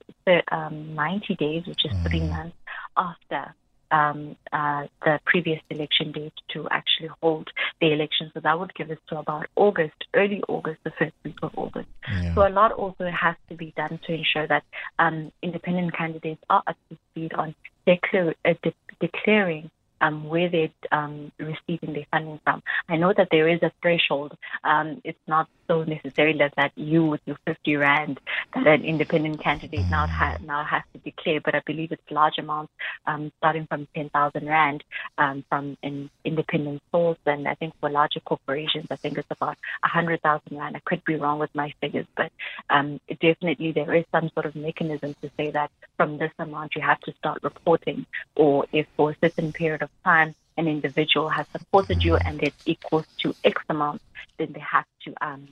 um, 0.52 0.96
90 0.96 1.36
days, 1.36 1.68
which 1.68 1.86
is 1.86 1.92
three 2.08 2.22
mm. 2.22 2.30
months 2.30 2.56
after 2.98 3.56
um, 3.92 4.36
uh, 4.54 4.84
the 5.04 5.20
previous 5.26 5.60
election 5.70 6.12
date 6.12 6.34
to 6.54 6.68
actually 6.72 7.10
hold 7.22 7.50
the 7.80 7.92
election. 7.92 8.32
So 8.34 8.40
that 8.42 8.58
would 8.58 8.74
give 8.76 8.90
us 8.90 8.98
to 9.10 9.20
about 9.20 9.48
August, 9.56 9.96
early 10.14 10.42
August, 10.48 10.80
the 10.84 10.92
first 10.98 11.14
week 11.24 11.36
of 11.42 11.52
August. 11.58 11.90
Yeah. 12.12 12.34
So 12.36 12.48
a 12.48 12.50
lot 12.50 12.72
also 12.72 13.10
has 13.10 13.36
to 13.50 13.56
be 13.56 13.74
done 13.76 14.00
to 14.08 14.14
ensure 14.14 14.48
that 14.48 14.64
um, 14.98 15.32
independent 15.44 15.96
candidates 15.96 16.42
are 16.50 16.64
up 16.68 16.78
to 16.90 16.98
speed 17.12 17.34
on 17.34 17.54
declar- 17.86 18.36
uh, 18.46 18.54
de- 18.64 18.74
declaring 19.00 19.70
um, 20.02 20.28
where 20.28 20.50
they're 20.50 20.70
um, 20.92 21.32
receiving 21.38 21.94
their 21.94 22.08
funding 22.12 22.40
from. 22.44 22.64
I 22.90 22.98
know 22.98 23.14
that 23.16 23.28
there 23.30 23.48
is 23.48 23.62
a 23.62 23.72
threshold. 23.82 24.34
Um, 24.64 25.02
it's 25.04 25.20
not 25.28 25.48
so 25.72 25.84
necessarily 25.84 26.38
that 26.38 26.72
you, 26.76 27.06
with 27.06 27.22
your 27.26 27.38
50 27.46 27.78
rand, 27.78 28.20
that 28.54 28.68
an 28.68 28.84
independent 28.84 29.40
candidate 29.40 29.86
now 29.90 30.06
ha- 30.06 30.38
now 30.46 30.66
has 30.66 30.84
to 30.92 31.00
declare, 31.00 31.40
but 31.40 31.56
I 31.56 31.62
believe 31.66 31.94
it's 31.94 32.12
large 32.12 32.38
amounts, 32.38 32.74
um, 33.08 33.32
starting 33.38 33.68
from 33.68 33.88
10,000 33.96 34.46
rand 34.46 34.84
um, 35.18 35.46
from 35.48 35.78
an 35.82 36.10
independent 36.26 36.82
source, 36.92 37.20
and 37.26 37.48
I 37.48 37.54
think 37.54 37.74
for 37.80 37.90
larger 37.90 38.20
corporations, 38.20 38.88
I 38.92 38.98
think 38.98 39.18
it's 39.18 39.32
about 39.32 39.58
100,000 39.84 40.58
rand. 40.58 40.76
I 40.76 40.82
could 40.84 41.06
be 41.06 41.16
wrong 41.16 41.40
with 41.40 41.56
my 41.56 41.74
figures, 41.80 42.08
but 42.18 42.32
um, 42.70 43.00
definitely 43.22 43.72
there 43.72 43.96
is 43.96 44.04
some 44.12 44.30
sort 44.34 44.46
of 44.46 44.56
mechanism 44.58 45.16
to 45.22 45.32
say 45.38 45.52
that 45.52 45.72
from 45.96 46.18
this 46.18 46.34
amount 46.38 46.76
you 46.76 46.82
have 46.82 47.00
to 47.02 47.14
start 47.14 47.40
reporting, 47.44 48.06
or 48.36 48.66
if 48.74 48.88
for 48.98 49.12
a 49.12 49.16
certain 49.22 49.54
period 49.54 49.84
of 49.84 49.90
time 50.04 50.36
an 50.58 50.68
individual 50.68 51.30
has 51.30 51.48
supported 51.48 52.04
you 52.04 52.18
and 52.18 52.44
it 52.44 52.54
equals 52.66 53.06
to 53.20 53.34
X 53.46 53.62
amount, 53.70 54.02
then 54.38 54.52
they 54.54 54.60
have 54.60 54.86
to 55.06 55.14
um, 55.22 55.48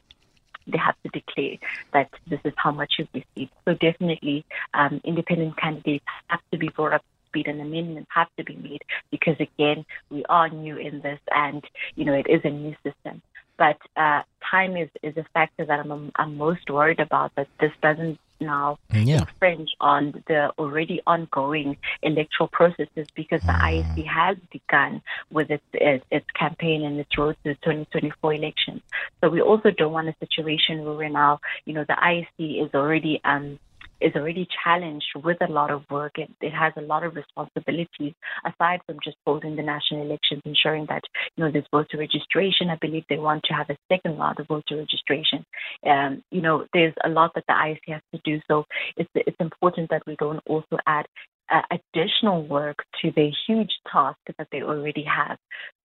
they 0.71 0.77
have 0.77 0.95
to 1.03 1.09
declare 1.09 1.57
that 1.93 2.09
this 2.27 2.39
is 2.43 2.53
how 2.57 2.71
much 2.71 2.93
you've 2.97 3.09
received. 3.13 3.51
So 3.65 3.73
definitely, 3.73 4.45
um, 4.73 5.01
independent 5.03 5.57
candidates 5.57 6.05
have 6.27 6.41
to 6.51 6.57
be 6.57 6.69
brought 6.69 6.93
up 6.93 7.03
speed 7.29 7.47
and 7.47 7.61
amendments 7.61 8.09
have 8.13 8.27
to 8.37 8.43
be 8.43 8.55
made 8.55 8.81
because 9.11 9.35
again, 9.39 9.85
we 10.09 10.25
are 10.29 10.49
new 10.49 10.77
in 10.77 11.01
this 11.01 11.19
and, 11.31 11.63
you 11.95 12.05
know, 12.05 12.13
it 12.13 12.27
is 12.27 12.41
a 12.43 12.49
new 12.49 12.75
system. 12.83 13.21
But 13.57 13.77
uh, 13.95 14.23
time 14.49 14.77
is, 14.77 14.89
is 15.03 15.15
a 15.17 15.25
factor 15.33 15.65
that 15.65 15.79
I'm, 15.79 16.11
I'm 16.15 16.37
most 16.37 16.69
worried 16.69 16.99
about 16.99 17.35
that 17.35 17.47
this 17.59 17.71
doesn't 17.81 18.19
now 18.39 18.77
yeah. 18.93 19.19
infringe 19.19 19.69
on 19.79 20.23
the 20.27 20.51
already 20.57 21.01
ongoing 21.05 21.77
electoral 22.03 22.47
processes 22.47 23.07
because 23.15 23.41
the 23.41 23.53
mm. 23.53 23.83
IEC 23.83 24.05
has 24.05 24.37
begun 24.51 25.01
with 25.31 25.49
its, 25.51 25.63
its, 25.73 26.05
its 26.11 26.25
campaign 26.31 26.83
and 26.83 26.99
its 26.99 27.17
road 27.17 27.35
to 27.43 27.49
the 27.49 27.55
2024 27.55 28.33
elections. 28.33 28.81
So 29.21 29.29
we 29.29 29.41
also 29.41 29.71
don't 29.71 29.93
want 29.93 30.09
a 30.09 30.15
situation 30.19 30.83
where 30.83 30.93
we're 30.93 31.09
now, 31.09 31.39
you 31.65 31.73
know, 31.73 31.83
the 31.83 31.93
IEC 31.93 32.65
is 32.65 32.73
already 32.73 33.21
um, 33.23 33.59
is 34.01 34.13
already 34.15 34.47
challenged 34.63 35.05
with 35.23 35.37
a 35.41 35.51
lot 35.51 35.71
of 35.71 35.83
work. 35.89 36.17
It, 36.17 36.29
it 36.41 36.51
has 36.51 36.73
a 36.77 36.81
lot 36.81 37.03
of 37.03 37.15
responsibilities 37.15 38.13
aside 38.45 38.81
from 38.85 38.97
just 39.03 39.17
holding 39.25 39.55
the 39.55 39.63
national 39.63 40.03
elections, 40.03 40.41
ensuring 40.45 40.85
that 40.89 41.03
you 41.35 41.43
know 41.43 41.51
there's 41.51 41.65
voter 41.71 41.97
registration. 41.97 42.69
I 42.69 42.77
believe 42.81 43.03
they 43.09 43.17
want 43.17 43.43
to 43.45 43.53
have 43.53 43.69
a 43.69 43.77
second 43.91 44.17
round 44.17 44.39
of 44.39 44.47
voter 44.47 44.77
registration. 44.77 45.43
Um, 45.85 46.23
you 46.31 46.41
know, 46.41 46.65
there's 46.73 46.93
a 47.03 47.09
lot 47.09 47.31
that 47.35 47.45
the 47.47 47.53
IEC 47.53 47.93
has 47.93 48.01
to 48.13 48.21
do. 48.23 48.39
So 48.49 48.65
it's 48.97 49.09
it's 49.15 49.37
important 49.39 49.89
that 49.89 50.03
we 50.07 50.15
don't 50.17 50.41
also 50.45 50.77
add 50.87 51.05
uh, 51.51 51.61
additional 51.71 52.45
work 52.45 52.77
to 53.01 53.11
the 53.15 53.31
huge 53.47 53.71
task 53.91 54.17
that 54.37 54.47
they 54.51 54.61
already 54.61 55.03
have. 55.03 55.37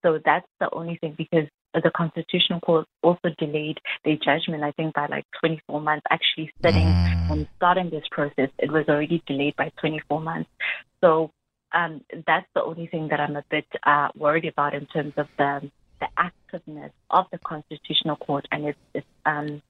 So 0.03 0.19
that's 0.23 0.47
the 0.59 0.69
only 0.73 0.97
thing 0.97 1.15
because 1.17 1.47
the 1.83 1.91
Constitutional 1.95 2.59
Court 2.59 2.87
also 3.03 3.29
delayed 3.37 3.79
their 4.03 4.17
judgment, 4.17 4.63
I 4.63 4.71
think, 4.71 4.93
by 4.93 5.07
like 5.07 5.25
24 5.39 5.81
months. 5.81 6.05
Actually, 6.09 6.51
sitting 6.63 6.87
mm. 6.87 7.31
and 7.31 7.47
starting 7.57 7.89
this 7.89 8.03
process, 8.11 8.49
it 8.59 8.71
was 8.71 8.85
already 8.87 9.23
delayed 9.27 9.55
by 9.55 9.71
24 9.79 10.21
months. 10.21 10.49
So 11.01 11.31
um, 11.73 12.01
that's 12.25 12.47
the 12.55 12.63
only 12.63 12.87
thing 12.87 13.09
that 13.09 13.19
I'm 13.19 13.35
a 13.35 13.43
bit 13.49 13.65
uh, 13.83 14.09
worried 14.15 14.45
about 14.45 14.73
in 14.73 14.85
terms 14.87 15.13
of 15.17 15.27
the 15.37 15.69
the 15.99 16.07
activeness 16.17 16.91
of 17.09 17.25
the 17.31 17.37
Constitutional 17.37 18.17
Court 18.17 18.45
and 18.51 18.65
its, 18.65 18.79
its 18.93 19.07
um, 19.25 19.61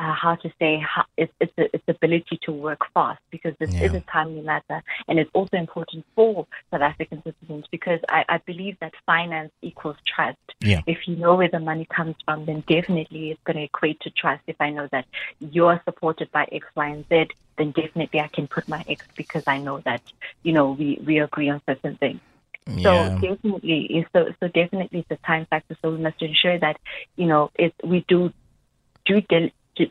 uh, 0.00 0.14
how 0.14 0.34
to 0.34 0.50
say 0.58 0.78
how, 0.78 1.04
its, 1.18 1.32
its, 1.40 1.52
its 1.58 1.84
ability 1.86 2.38
to 2.42 2.52
work 2.52 2.80
fast 2.94 3.20
because 3.30 3.54
this 3.58 3.70
yeah. 3.74 3.82
is 3.82 3.94
a 3.94 4.00
timely 4.00 4.40
matter 4.40 4.82
and 5.06 5.18
it's 5.18 5.30
also 5.34 5.58
important 5.58 6.06
for 6.14 6.46
South 6.70 6.80
African 6.80 7.22
citizens 7.22 7.66
because 7.70 8.00
I, 8.08 8.24
I 8.28 8.38
believe 8.38 8.78
that 8.80 8.94
finance 9.04 9.52
equals 9.60 9.96
trust. 10.06 10.38
Yeah. 10.60 10.80
If 10.86 11.06
you 11.06 11.16
know 11.16 11.34
where 11.34 11.50
the 11.50 11.60
money 11.60 11.86
comes 11.94 12.16
from, 12.24 12.46
then 12.46 12.64
definitely 12.66 13.32
it's 13.32 13.42
going 13.44 13.58
to 13.58 13.64
equate 13.64 14.00
to 14.00 14.10
trust. 14.10 14.42
If 14.46 14.56
I 14.58 14.70
know 14.70 14.88
that 14.90 15.04
you're 15.38 15.80
supported 15.84 16.32
by 16.32 16.48
X, 16.50 16.66
Y, 16.74 16.86
and 16.88 17.04
Z, 17.10 17.34
then 17.58 17.72
definitely 17.72 18.20
I 18.20 18.28
can 18.28 18.48
put 18.48 18.68
my 18.68 18.82
X 18.88 19.04
because 19.16 19.44
I 19.46 19.58
know 19.58 19.80
that, 19.80 20.00
you 20.42 20.54
know, 20.54 20.70
we, 20.72 20.98
we 21.04 21.18
agree 21.18 21.50
on 21.50 21.60
certain 21.66 21.96
things. 21.96 22.20
Yeah. 22.66 23.18
So 23.18 23.28
definitely, 23.28 24.06
so 24.14 24.32
so 24.38 24.48
definitely 24.48 25.00
it's 25.00 25.10
a 25.10 25.26
time 25.26 25.46
factor. 25.46 25.76
So 25.82 25.90
we 25.90 25.98
must 25.98 26.22
ensure 26.22 26.58
that 26.58 26.78
you 27.16 27.26
know 27.26 27.50
if 27.56 27.72
we 27.82 28.04
do 28.06 28.32
due 29.06 29.22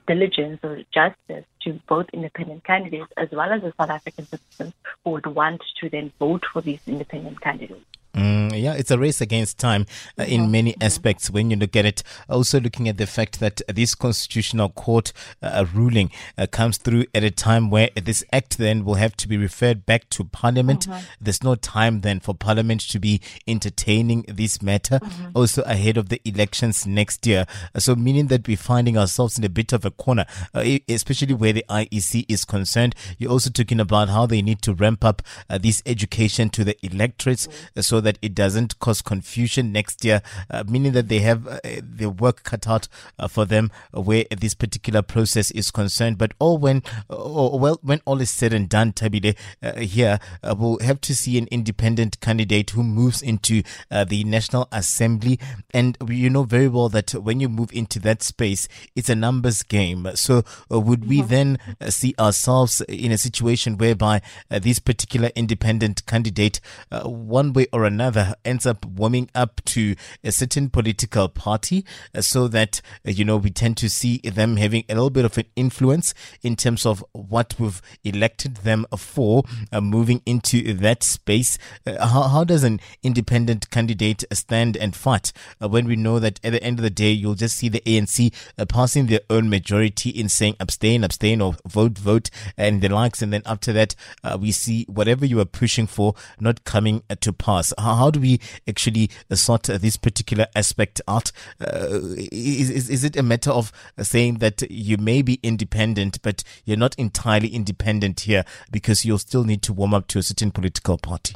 diligence 0.07 0.59
or 0.63 0.81
justice 0.93 1.45
to 1.61 1.79
both 1.87 2.07
independent 2.13 2.63
candidates 2.63 3.11
as 3.17 3.29
well 3.31 3.51
as 3.51 3.61
the 3.61 3.73
South 3.77 3.89
African 3.89 4.25
citizens 4.25 4.73
who 5.03 5.11
would 5.11 5.25
want 5.25 5.61
to 5.81 5.89
then 5.89 6.11
vote 6.19 6.43
for 6.51 6.61
these 6.61 6.81
independent 6.87 7.41
candidates. 7.41 7.85
Mm, 8.15 8.48
yeah, 8.59 8.73
it's 8.73 8.91
a 8.91 8.99
race 8.99 9.21
against 9.21 9.57
time 9.57 9.85
uh, 10.17 10.23
in 10.23 10.51
many 10.51 10.75
aspects 10.81 11.29
when 11.29 11.49
you 11.49 11.57
look 11.57 11.75
at 11.75 11.85
it. 11.85 12.03
Also, 12.29 12.59
looking 12.59 12.87
at 12.87 12.97
the 12.97 13.07
fact 13.07 13.39
that 13.39 13.61
this 13.67 13.95
constitutional 13.95 14.69
court 14.69 15.13
uh, 15.41 15.65
ruling 15.73 16.11
uh, 16.37 16.47
comes 16.47 16.77
through 16.77 17.05
at 17.13 17.23
a 17.23 17.31
time 17.31 17.69
where 17.69 17.89
this 17.95 18.23
act 18.31 18.57
then 18.57 18.85
will 18.85 18.95
have 18.95 19.15
to 19.17 19.27
be 19.27 19.37
referred 19.37 19.85
back 19.85 20.09
to 20.09 20.23
parliament. 20.23 20.87
Mm-hmm. 20.87 21.05
There's 21.21 21.43
no 21.43 21.55
time 21.55 22.01
then 22.01 22.19
for 22.19 22.33
parliament 22.33 22.81
to 22.81 22.99
be 22.99 23.21
entertaining 23.47 24.25
this 24.27 24.61
matter. 24.61 24.99
Mm-hmm. 24.99 25.29
Also, 25.33 25.61
ahead 25.63 25.97
of 25.97 26.09
the 26.09 26.21
elections 26.25 26.85
next 26.85 27.25
year. 27.25 27.45
So, 27.77 27.95
meaning 27.95 28.27
that 28.27 28.47
we're 28.47 28.57
finding 28.57 28.97
ourselves 28.97 29.37
in 29.37 29.43
a 29.43 29.49
bit 29.49 29.73
of 29.73 29.85
a 29.85 29.91
corner, 29.91 30.25
uh, 30.53 30.63
especially 30.87 31.33
where 31.33 31.53
the 31.53 31.65
IEC 31.69 32.25
is 32.27 32.45
concerned. 32.45 32.95
You're 33.17 33.31
also 33.31 33.49
talking 33.49 33.79
about 33.79 34.09
how 34.09 34.25
they 34.25 34.41
need 34.41 34.61
to 34.63 34.73
ramp 34.73 35.03
up 35.03 35.21
uh, 35.49 35.57
this 35.57 35.81
education 35.85 36.49
to 36.49 36.63
the 36.63 36.77
electorates 36.85 37.47
mm-hmm. 37.47 37.81
so 37.81 38.01
that 38.01 38.17
it 38.21 38.35
doesn't 38.49 38.79
cause 38.79 39.03
confusion 39.03 39.71
next 39.71 40.03
year, 40.03 40.23
uh, 40.49 40.63
meaning 40.67 40.91
that 40.93 41.07
they 41.07 41.19
have 41.19 41.47
uh, 41.47 41.59
their 41.83 42.09
work 42.09 42.41
cut 42.41 42.67
out 42.67 42.87
uh, 43.19 43.27
for 43.27 43.45
them 43.45 43.69
where 43.91 44.25
this 44.35 44.55
particular 44.55 45.03
process 45.03 45.51
is 45.51 45.69
concerned. 45.69 46.17
But 46.17 46.33
all 46.39 46.57
when, 46.57 46.81
uh, 47.11 47.15
well, 47.53 47.77
when 47.83 48.01
all 48.05 48.19
is 48.21 48.31
said 48.31 48.51
and 48.51 48.67
done, 48.67 48.93
Thabile, 48.93 49.37
uh, 49.61 49.79
here, 49.81 50.19
uh, 50.41 50.55
we'll 50.57 50.79
have 50.79 50.99
to 51.01 51.15
see 51.15 51.37
an 51.37 51.47
independent 51.51 52.19
candidate 52.21 52.71
who 52.71 52.81
moves 52.81 53.21
into 53.21 53.61
the 53.91 54.23
National 54.23 54.67
Assembly. 54.71 55.39
And 55.71 55.95
you 56.07 56.31
know 56.31 56.43
very 56.43 56.67
well 56.67 56.89
that 56.89 57.11
when 57.11 57.39
you 57.39 57.49
move 57.49 57.69
into 57.71 57.99
that 57.99 58.23
space, 58.23 58.67
it's 58.95 59.09
a 59.09 59.15
numbers 59.15 59.61
game. 59.61 60.07
So 60.15 60.43
would 60.69 61.07
we 61.07 61.21
then 61.21 61.59
see 61.87 62.15
ourselves 62.17 62.81
in 62.89 63.11
a 63.11 63.17
situation 63.19 63.77
whereby 63.77 64.23
this 64.49 64.79
particular 64.79 65.29
independent 65.35 66.07
candidate, 66.07 66.59
one 66.89 67.53
way 67.53 67.67
or 67.71 67.85
another, 67.85 68.28
ends 68.45 68.65
up 68.65 68.85
warming 68.85 69.29
up 69.35 69.61
to 69.65 69.95
a 70.23 70.31
certain 70.31 70.69
political 70.69 71.29
party 71.29 71.85
uh, 72.15 72.21
so 72.21 72.47
that, 72.47 72.81
uh, 73.07 73.11
you 73.11 73.25
know, 73.25 73.37
we 73.37 73.49
tend 73.49 73.77
to 73.77 73.89
see 73.89 74.17
them 74.19 74.57
having 74.57 74.83
a 74.89 74.93
little 74.93 75.09
bit 75.09 75.25
of 75.25 75.37
an 75.37 75.45
influence 75.55 76.13
in 76.41 76.55
terms 76.55 76.85
of 76.85 77.03
what 77.13 77.55
we've 77.59 77.81
elected 78.03 78.57
them 78.57 78.85
for, 78.97 79.43
uh, 79.71 79.81
moving 79.81 80.21
into 80.25 80.73
that 80.73 81.03
space. 81.03 81.57
Uh, 81.85 82.07
how, 82.07 82.23
how, 82.23 82.43
does 82.43 82.63
an 82.63 82.79
independent 83.03 83.69
candidate 83.69 84.23
stand 84.33 84.75
and 84.77 84.95
fight 84.95 85.31
uh, 85.61 85.67
when 85.67 85.85
we 85.85 85.95
know 85.95 86.19
that 86.19 86.39
at 86.43 86.51
the 86.51 86.63
end 86.63 86.79
of 86.79 86.83
the 86.83 86.89
day, 86.89 87.11
you'll 87.11 87.35
just 87.35 87.57
see 87.57 87.69
the 87.69 87.81
ANC 87.81 88.33
uh, 88.57 88.65
passing 88.65 89.07
their 89.07 89.21
own 89.29 89.49
majority 89.49 90.09
in 90.09 90.29
saying 90.29 90.55
abstain, 90.59 91.03
abstain, 91.03 91.41
or 91.41 91.55
vote, 91.67 91.97
vote, 91.97 92.29
and 92.57 92.81
the 92.81 92.89
likes. 92.89 93.21
And 93.21 93.31
then 93.31 93.43
after 93.45 93.73
that, 93.73 93.95
we 94.39 94.51
see 94.51 94.85
whatever 94.85 95.25
you 95.25 95.39
are 95.39 95.45
pushing 95.45 95.87
for 95.87 96.13
not 96.39 96.63
coming 96.63 97.03
to 97.19 97.33
pass. 97.33 97.73
How, 97.77 97.95
how 97.95 98.11
do 98.11 98.18
we 98.19 98.39
actually 98.67 99.09
sort 99.33 99.63
this 99.63 99.97
particular 99.97 100.47
aspect 100.55 101.01
out? 101.07 101.31
Uh, 101.59 101.99
is, 102.31 102.69
is, 102.69 102.89
is 102.89 103.03
it 103.03 103.15
a 103.15 103.23
matter 103.23 103.51
of 103.51 103.71
saying 103.99 104.39
that 104.39 104.69
you 104.69 104.97
may 104.97 105.21
be 105.21 105.39
independent, 105.43 106.21
but 106.21 106.43
you're 106.65 106.77
not 106.77 106.95
entirely 106.95 107.49
independent 107.49 108.21
here 108.21 108.43
because 108.71 109.05
you'll 109.05 109.17
still 109.17 109.43
need 109.43 109.61
to 109.63 109.73
warm 109.73 109.93
up 109.93 110.07
to 110.07 110.19
a 110.19 110.23
certain 110.23 110.51
political 110.51 110.97
party? 110.97 111.35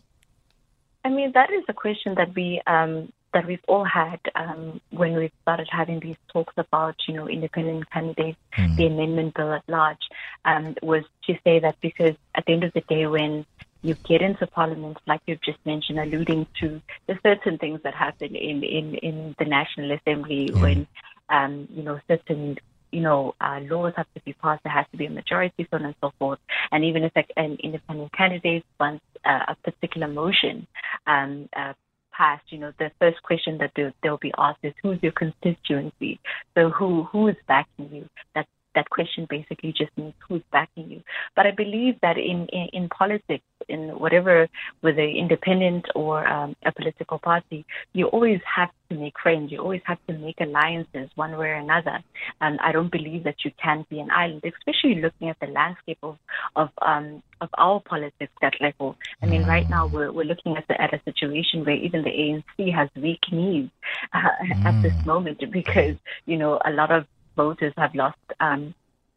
I 1.05 1.09
mean, 1.09 1.31
that 1.33 1.51
is 1.51 1.63
a 1.67 1.73
question 1.73 2.15
that 2.15 2.33
we 2.33 2.61
um, 2.65 3.11
that 3.33 3.47
we've 3.47 3.63
all 3.67 3.83
had 3.83 4.19
um, 4.35 4.79
when 4.91 5.15
we 5.15 5.31
started 5.41 5.67
having 5.71 5.99
these 5.99 6.15
talks 6.31 6.53
about, 6.57 6.95
you 7.07 7.15
know, 7.15 7.27
independent 7.27 7.89
candidates, 7.89 8.37
mm. 8.57 8.75
the 8.75 8.85
amendment 8.85 9.33
bill 9.33 9.53
at 9.53 9.63
large, 9.67 9.97
um, 10.45 10.75
was 10.81 11.03
to 11.25 11.33
say 11.43 11.59
that 11.59 11.75
because 11.81 12.15
at 12.35 12.45
the 12.45 12.53
end 12.53 12.63
of 12.63 12.71
the 12.73 12.81
day, 12.81 13.07
when 13.07 13.45
you 13.83 13.95
get 14.07 14.21
into 14.21 14.47
parliament, 14.47 14.97
like 15.05 15.21
you've 15.27 15.41
just 15.41 15.59
mentioned, 15.65 15.99
alluding 15.99 16.47
to 16.61 16.81
the 17.07 17.19
certain 17.21 17.57
things 17.57 17.81
that 17.83 17.93
happen 17.93 18.35
in, 18.35 18.63
in, 18.63 18.95
in 18.95 19.35
the 19.37 19.45
National 19.45 19.91
Assembly 19.91 20.49
mm. 20.49 20.61
when, 20.61 20.87
um, 21.29 21.67
you 21.69 21.83
know, 21.83 21.99
certain, 22.07 22.57
you 22.91 23.01
know, 23.01 23.35
uh, 23.41 23.59
laws 23.63 23.93
have 23.97 24.07
to 24.15 24.21
be 24.21 24.33
passed, 24.33 24.63
there 24.63 24.71
has 24.71 24.85
to 24.91 24.97
be 24.97 25.05
a 25.05 25.09
majority, 25.09 25.67
so 25.69 25.77
on 25.77 25.85
and 25.85 25.95
so 26.01 26.13
forth. 26.17 26.39
And 26.71 26.85
even 26.85 27.03
if 27.03 27.11
like, 27.15 27.31
an 27.35 27.57
independent 27.61 28.13
candidate 28.13 28.65
wants 28.79 29.03
uh, 29.25 29.45
a 29.49 29.55
particular 29.55 30.07
motion 30.07 30.65
um, 31.05 31.49
uh, 31.55 31.73
passed, 32.13 32.45
you 32.49 32.59
know, 32.59 32.71
the 32.79 32.91
first 32.99 33.21
question 33.23 33.57
that 33.57 33.71
they'll, 33.75 33.91
they'll 34.01 34.17
be 34.17 34.33
asked 34.37 34.59
is 34.63 34.73
who's 34.81 34.99
your 35.01 35.11
constituency? 35.11 36.19
So 36.55 36.69
who 36.69 37.03
who 37.03 37.27
is 37.27 37.35
backing 37.47 37.89
you? 37.91 38.07
That's 38.35 38.47
that 38.75 38.89
question 38.89 39.27
basically 39.29 39.71
just 39.71 39.95
means 39.97 40.13
who's 40.27 40.41
backing 40.51 40.89
you. 40.89 41.01
But 41.35 41.47
I 41.47 41.51
believe 41.51 41.99
that 42.01 42.17
in, 42.17 42.47
in, 42.47 42.69
in 42.73 42.89
politics, 42.89 43.43
in 43.69 43.97
whatever, 43.99 44.47
whether 44.81 45.01
independent 45.01 45.85
or 45.95 46.27
um, 46.27 46.55
a 46.65 46.71
political 46.71 47.19
party, 47.19 47.65
you 47.93 48.07
always 48.07 48.41
have 48.55 48.69
to 48.89 48.97
make 48.97 49.13
friends. 49.21 49.51
You 49.51 49.59
always 49.59 49.81
have 49.85 49.99
to 50.07 50.13
make 50.13 50.39
alliances 50.41 51.09
one 51.15 51.37
way 51.37 51.47
or 51.47 51.55
another. 51.55 51.99
And 52.41 52.59
I 52.59 52.71
don't 52.71 52.91
believe 52.91 53.23
that 53.23 53.45
you 53.45 53.51
can 53.61 53.85
be 53.89 53.99
an 53.99 54.11
island, 54.11 54.43
especially 54.43 55.01
looking 55.01 55.29
at 55.29 55.39
the 55.39 55.47
landscape 55.47 55.99
of, 56.03 56.17
of, 56.55 56.69
um, 56.81 57.23
of 57.41 57.49
our 57.57 57.79
politics 57.79 58.33
at 58.41 58.59
level. 58.61 58.97
I 59.21 59.25
mean, 59.25 59.43
right 59.45 59.69
now 59.69 59.87
we're, 59.87 60.11
we're 60.11 60.25
looking 60.25 60.57
at, 60.57 60.67
the, 60.67 60.79
at 60.81 60.93
a 60.93 61.01
situation 61.03 61.65
where 61.65 61.75
even 61.75 62.03
the 62.03 62.09
ANC 62.09 62.73
has 62.73 62.89
weak 62.95 63.21
knees 63.31 63.69
uh, 64.13 64.19
mm. 64.19 64.65
at 64.65 64.81
this 64.81 64.93
mm. 64.93 65.05
moment 65.05 65.43
because, 65.51 65.95
you 66.25 66.37
know, 66.37 66.59
a 66.65 66.71
lot 66.71 66.91
of 66.91 67.05
voters 67.35 67.73
have 67.77 67.95
lost 67.95 68.17
um, 68.39 68.73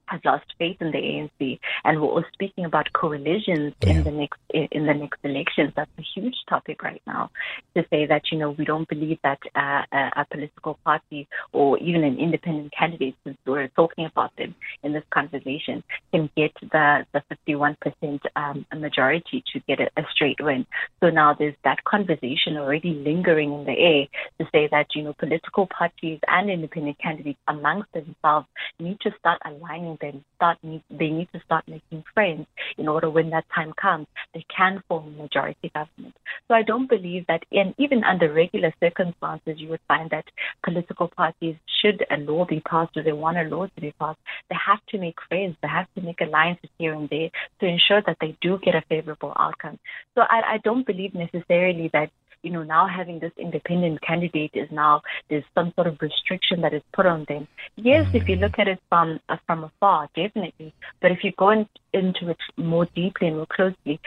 has 0.06 0.20
lost 0.24 0.44
faith 0.58 0.76
in 0.80 0.90
the 0.90 0.98
ANC, 0.98 1.58
and 1.84 2.00
we're 2.00 2.08
all 2.08 2.24
speaking 2.32 2.64
about 2.64 2.92
coalitions 2.92 3.74
yeah. 3.82 3.90
in 3.90 4.04
the 4.04 4.10
next 4.10 4.40
in 4.50 4.86
the 4.86 4.94
next 4.94 5.18
elections. 5.24 5.72
That's 5.76 5.90
a 5.98 6.02
huge 6.14 6.36
topic 6.48 6.82
right 6.82 7.02
now. 7.06 7.30
To 7.76 7.84
say 7.90 8.06
that 8.06 8.22
you 8.30 8.38
know 8.38 8.50
we 8.50 8.64
don't 8.64 8.88
believe 8.88 9.18
that 9.22 9.38
uh, 9.54 9.82
a, 9.92 10.20
a, 10.20 10.26
political 10.30 10.78
party 10.84 11.28
or 11.52 11.78
even 11.78 12.04
an 12.04 12.18
independent 12.18 12.72
candidate, 12.72 13.16
since 13.24 13.36
we're 13.46 13.68
talking 13.68 14.06
about 14.06 14.34
them 14.36 14.54
in 14.82 14.92
this 14.92 15.04
conversation, 15.10 15.82
can 16.12 16.30
get 16.36 16.52
the 16.60 17.06
the 17.12 17.22
51 17.28 17.76
percent 17.80 18.22
um, 18.36 18.66
majority 18.76 19.42
to 19.52 19.60
get 19.60 19.80
a, 19.80 19.88
a 19.96 20.04
straight 20.14 20.40
win. 20.40 20.66
So 21.00 21.10
now 21.10 21.34
there's 21.34 21.56
that 21.64 21.84
conversation 21.84 22.56
already 22.56 22.90
lingering 22.90 23.52
in 23.52 23.64
the 23.64 23.78
air 23.78 24.06
to 24.38 24.50
say 24.52 24.68
that 24.70 24.94
you 24.94 25.02
know 25.02 25.14
political 25.18 25.66
parties 25.66 26.20
and 26.28 26.50
independent 26.50 26.98
candidates 26.98 27.38
amongst 27.48 27.92
themselves 27.92 28.46
need 28.78 29.00
to 29.00 29.10
start 29.18 29.40
aligning 29.44 29.95
them 30.00 30.24
start 30.36 30.58
need, 30.62 30.82
they 30.90 31.08
need 31.08 31.28
to 31.32 31.40
start 31.44 31.64
making 31.68 32.04
friends 32.14 32.46
in 32.78 32.88
order 32.88 33.10
when 33.10 33.30
that 33.30 33.44
time 33.54 33.72
comes 33.80 34.06
they 34.34 34.44
can 34.54 34.82
form 34.88 35.06
a 35.08 35.22
majority 35.22 35.70
government. 35.74 36.14
So 36.48 36.54
I 36.54 36.62
don't 36.62 36.88
believe 36.88 37.26
that 37.28 37.44
in 37.50 37.74
even 37.78 38.04
under 38.04 38.32
regular 38.32 38.72
circumstances 38.80 39.54
you 39.56 39.68
would 39.68 39.80
find 39.88 40.10
that 40.10 40.24
political 40.64 41.08
parties 41.08 41.56
should 41.80 42.04
a 42.10 42.18
law 42.18 42.44
be 42.44 42.60
passed 42.60 42.96
or 42.96 43.02
they 43.02 43.12
want 43.12 43.38
a 43.38 43.42
law 43.42 43.66
to 43.66 43.80
be 43.80 43.92
passed, 43.98 44.18
they 44.50 44.56
have 44.66 44.84
to 44.90 44.98
make 44.98 45.16
friends, 45.28 45.56
they 45.62 45.68
have 45.68 45.86
to 45.94 46.02
make 46.02 46.20
alliances 46.20 46.70
here 46.78 46.94
and 46.94 47.08
there 47.08 47.30
to 47.60 47.66
ensure 47.66 48.02
that 48.06 48.18
they 48.20 48.36
do 48.40 48.58
get 48.62 48.74
a 48.74 48.82
favorable 48.88 49.32
outcome. 49.38 49.78
So 50.14 50.22
I, 50.22 50.54
I 50.54 50.58
don't 50.64 50.86
believe 50.86 51.14
necessarily 51.14 51.90
that 51.92 52.10
you 52.46 52.52
know, 52.52 52.62
now 52.62 52.86
having 52.86 53.18
this 53.18 53.32
independent 53.36 54.00
candidate 54.02 54.52
is 54.54 54.68
now 54.70 55.02
there's 55.28 55.42
some 55.52 55.72
sort 55.74 55.88
of 55.88 56.00
restriction 56.00 56.60
that 56.60 56.72
is 56.72 56.82
put 56.92 57.04
on 57.04 57.26
them. 57.28 57.48
Yes, 57.74 58.06
if 58.14 58.28
you 58.28 58.36
look 58.36 58.58
at 58.58 58.68
it 58.68 58.78
from 58.88 59.18
uh, 59.28 59.36
from 59.46 59.64
afar, 59.64 60.08
definitely. 60.14 60.72
But 61.02 61.10
if 61.10 61.24
you 61.24 61.32
go 61.36 61.50
in, 61.50 61.68
into 61.92 62.30
it 62.30 62.38
more 62.56 62.86
deeply 62.94 63.26
and 63.26 63.38
more 63.38 63.46
closely, 63.46 64.00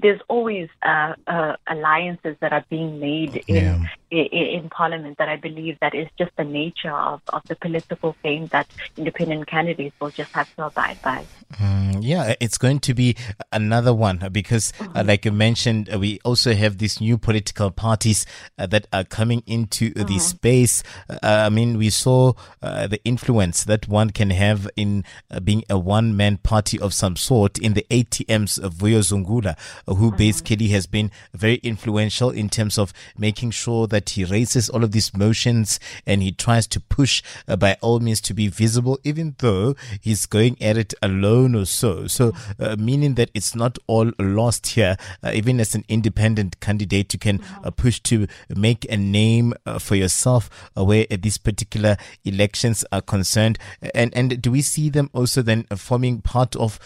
there's 0.00 0.20
always 0.28 0.68
uh, 0.82 1.14
uh, 1.26 1.56
alliances 1.66 2.36
that 2.40 2.52
are 2.52 2.64
being 2.68 3.00
made 3.00 3.42
in, 3.46 3.54
yeah. 3.54 3.84
in, 4.10 4.26
in 4.26 4.68
Parliament 4.68 5.16
that 5.18 5.28
I 5.28 5.36
believe 5.36 5.78
that 5.80 5.94
is 5.94 6.08
just 6.18 6.32
the 6.36 6.44
nature 6.44 6.92
of, 6.92 7.22
of 7.30 7.42
the 7.44 7.56
political 7.56 8.14
game 8.22 8.46
that 8.48 8.66
independent 8.96 9.46
candidates 9.46 9.94
will 10.00 10.10
just 10.10 10.32
have 10.32 10.54
to 10.56 10.66
abide 10.66 11.00
by. 11.02 11.24
Mm, 11.54 11.98
yeah, 12.02 12.34
it's 12.40 12.58
going 12.58 12.80
to 12.80 12.94
be 12.94 13.16
another 13.52 13.94
one 13.94 14.18
because, 14.32 14.72
uh, 14.78 14.84
mm-hmm. 14.84 14.98
uh, 14.98 15.04
like 15.04 15.24
you 15.24 15.32
mentioned, 15.32 15.92
uh, 15.92 15.98
we 15.98 16.18
also 16.24 16.52
have 16.52 16.78
these 16.78 17.00
new 17.00 17.16
political 17.16 17.70
parties 17.70 18.26
uh, 18.58 18.66
that 18.66 18.86
are 18.92 19.04
coming 19.04 19.42
into 19.46 19.90
mm-hmm. 19.90 20.06
the 20.06 20.18
space. 20.18 20.82
I 21.22 21.48
mean, 21.48 21.78
we 21.78 21.90
saw 21.90 22.32
the 22.60 23.00
influence 23.04 23.64
that 23.64 23.88
one 23.88 24.10
can 24.10 24.30
have 24.30 24.68
in 24.76 25.04
being 25.42 25.64
a 25.70 25.78
one 25.78 26.16
man 26.16 26.36
party 26.38 26.78
of 26.78 26.92
some 26.92 27.16
sort 27.16 27.58
in 27.58 27.74
the 27.74 27.86
ATM's 27.90 28.58
Vuyo 28.58 29.00
Zungula 29.00 29.56
who 29.86 30.08
mm-hmm. 30.08 30.16
basically 30.16 30.68
has 30.68 30.86
been 30.86 31.10
very 31.32 31.56
influential 31.56 32.30
in 32.30 32.48
terms 32.48 32.78
of 32.78 32.92
making 33.16 33.50
sure 33.50 33.86
that 33.86 34.10
he 34.10 34.24
raises 34.24 34.68
all 34.68 34.84
of 34.84 34.92
these 34.92 35.14
motions 35.14 35.78
and 36.06 36.22
he 36.22 36.32
tries 36.32 36.66
to 36.66 36.80
push 36.80 37.22
uh, 37.48 37.56
by 37.56 37.76
all 37.80 38.00
means 38.00 38.20
to 38.20 38.34
be 38.34 38.48
visible, 38.48 38.98
even 39.04 39.34
though 39.38 39.74
he's 40.00 40.26
going 40.26 40.60
at 40.60 40.76
it 40.76 40.94
alone 41.02 41.54
or 41.54 41.64
so. 41.64 42.06
So, 42.06 42.32
uh, 42.58 42.76
meaning 42.78 43.14
that 43.14 43.30
it's 43.34 43.54
not 43.54 43.78
all 43.86 44.10
lost 44.18 44.68
here. 44.68 44.96
Uh, 45.22 45.32
even 45.34 45.60
as 45.60 45.74
an 45.74 45.84
independent 45.88 46.60
candidate, 46.60 47.12
you 47.12 47.18
can 47.18 47.40
uh, 47.62 47.70
push 47.70 48.00
to 48.00 48.26
make 48.48 48.86
a 48.90 48.96
name 48.96 49.54
uh, 49.64 49.78
for 49.78 49.94
yourself 49.94 50.50
uh, 50.76 50.84
where 50.84 51.06
these 51.06 51.38
particular 51.38 51.96
elections 52.24 52.84
are 52.92 53.02
concerned. 53.02 53.58
And 53.94 54.14
and 54.16 54.40
do 54.40 54.50
we 54.50 54.62
see 54.62 54.88
them 54.88 55.10
also 55.12 55.42
then 55.42 55.64
forming 55.76 56.20
part 56.20 56.56
of, 56.56 56.78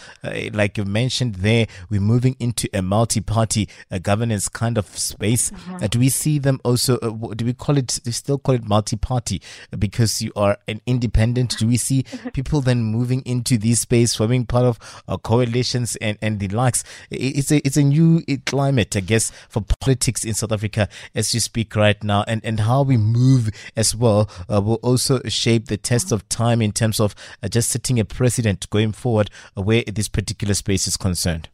like 0.53 0.77
you 0.77 0.85
mentioned 0.85 1.35
there, 1.35 1.67
we're 1.89 2.01
moving 2.01 2.35
into 2.39 2.69
a 2.73 2.81
multi-party 2.91 3.69
governance 4.01 4.49
kind 4.49 4.77
of 4.77 4.85
space. 4.97 5.49
Mm-hmm. 5.51 5.85
do 5.87 5.99
we 5.99 6.09
see 6.09 6.39
them 6.39 6.59
also? 6.65 6.97
do 7.35 7.45
we 7.45 7.53
call 7.53 7.77
it? 7.77 7.99
They 8.03 8.11
still 8.11 8.37
call 8.37 8.55
it 8.55 8.67
multi-party 8.67 9.41
because 9.79 10.21
you 10.21 10.31
are 10.35 10.57
an 10.67 10.81
independent. 10.85 11.57
Do 11.57 11.67
we 11.67 11.77
see 11.77 12.03
people 12.33 12.59
then 12.59 12.83
moving 12.83 13.21
into 13.25 13.57
this 13.57 13.81
space, 13.81 14.15
forming 14.15 14.45
part 14.45 14.65
of 14.65 15.03
uh, 15.07 15.17
coalitions 15.17 15.95
and, 15.97 16.17
and 16.21 16.39
the 16.39 16.49
likes? 16.49 16.83
It's 17.09 17.51
a 17.51 17.65
it's 17.65 17.77
a 17.77 17.83
new 17.83 18.21
climate, 18.45 18.95
I 18.97 18.99
guess, 18.99 19.31
for 19.47 19.61
politics 19.61 20.25
in 20.25 20.33
South 20.33 20.51
Africa 20.51 20.89
as 21.15 21.33
you 21.33 21.39
speak 21.39 21.75
right 21.75 22.01
now, 22.03 22.23
and 22.27 22.43
and 22.43 22.59
how 22.59 22.83
we 22.83 22.97
move 22.97 23.49
as 23.75 23.95
well 23.95 24.29
uh, 24.51 24.61
will 24.61 24.79
also 24.83 25.21
shape 25.27 25.67
the 25.67 25.77
test 25.77 26.11
of 26.11 26.27
time 26.29 26.61
in 26.61 26.71
terms 26.71 26.99
of 26.99 27.15
uh, 27.41 27.47
just 27.47 27.69
setting 27.69 27.99
a 27.99 28.05
precedent 28.05 28.69
going 28.69 28.91
forward 28.91 29.29
uh, 29.57 29.61
where 29.61 29.83
this 29.83 30.09
particular 30.09 30.53
space 30.53 30.87
is 30.87 30.97
concerned. 30.97 31.49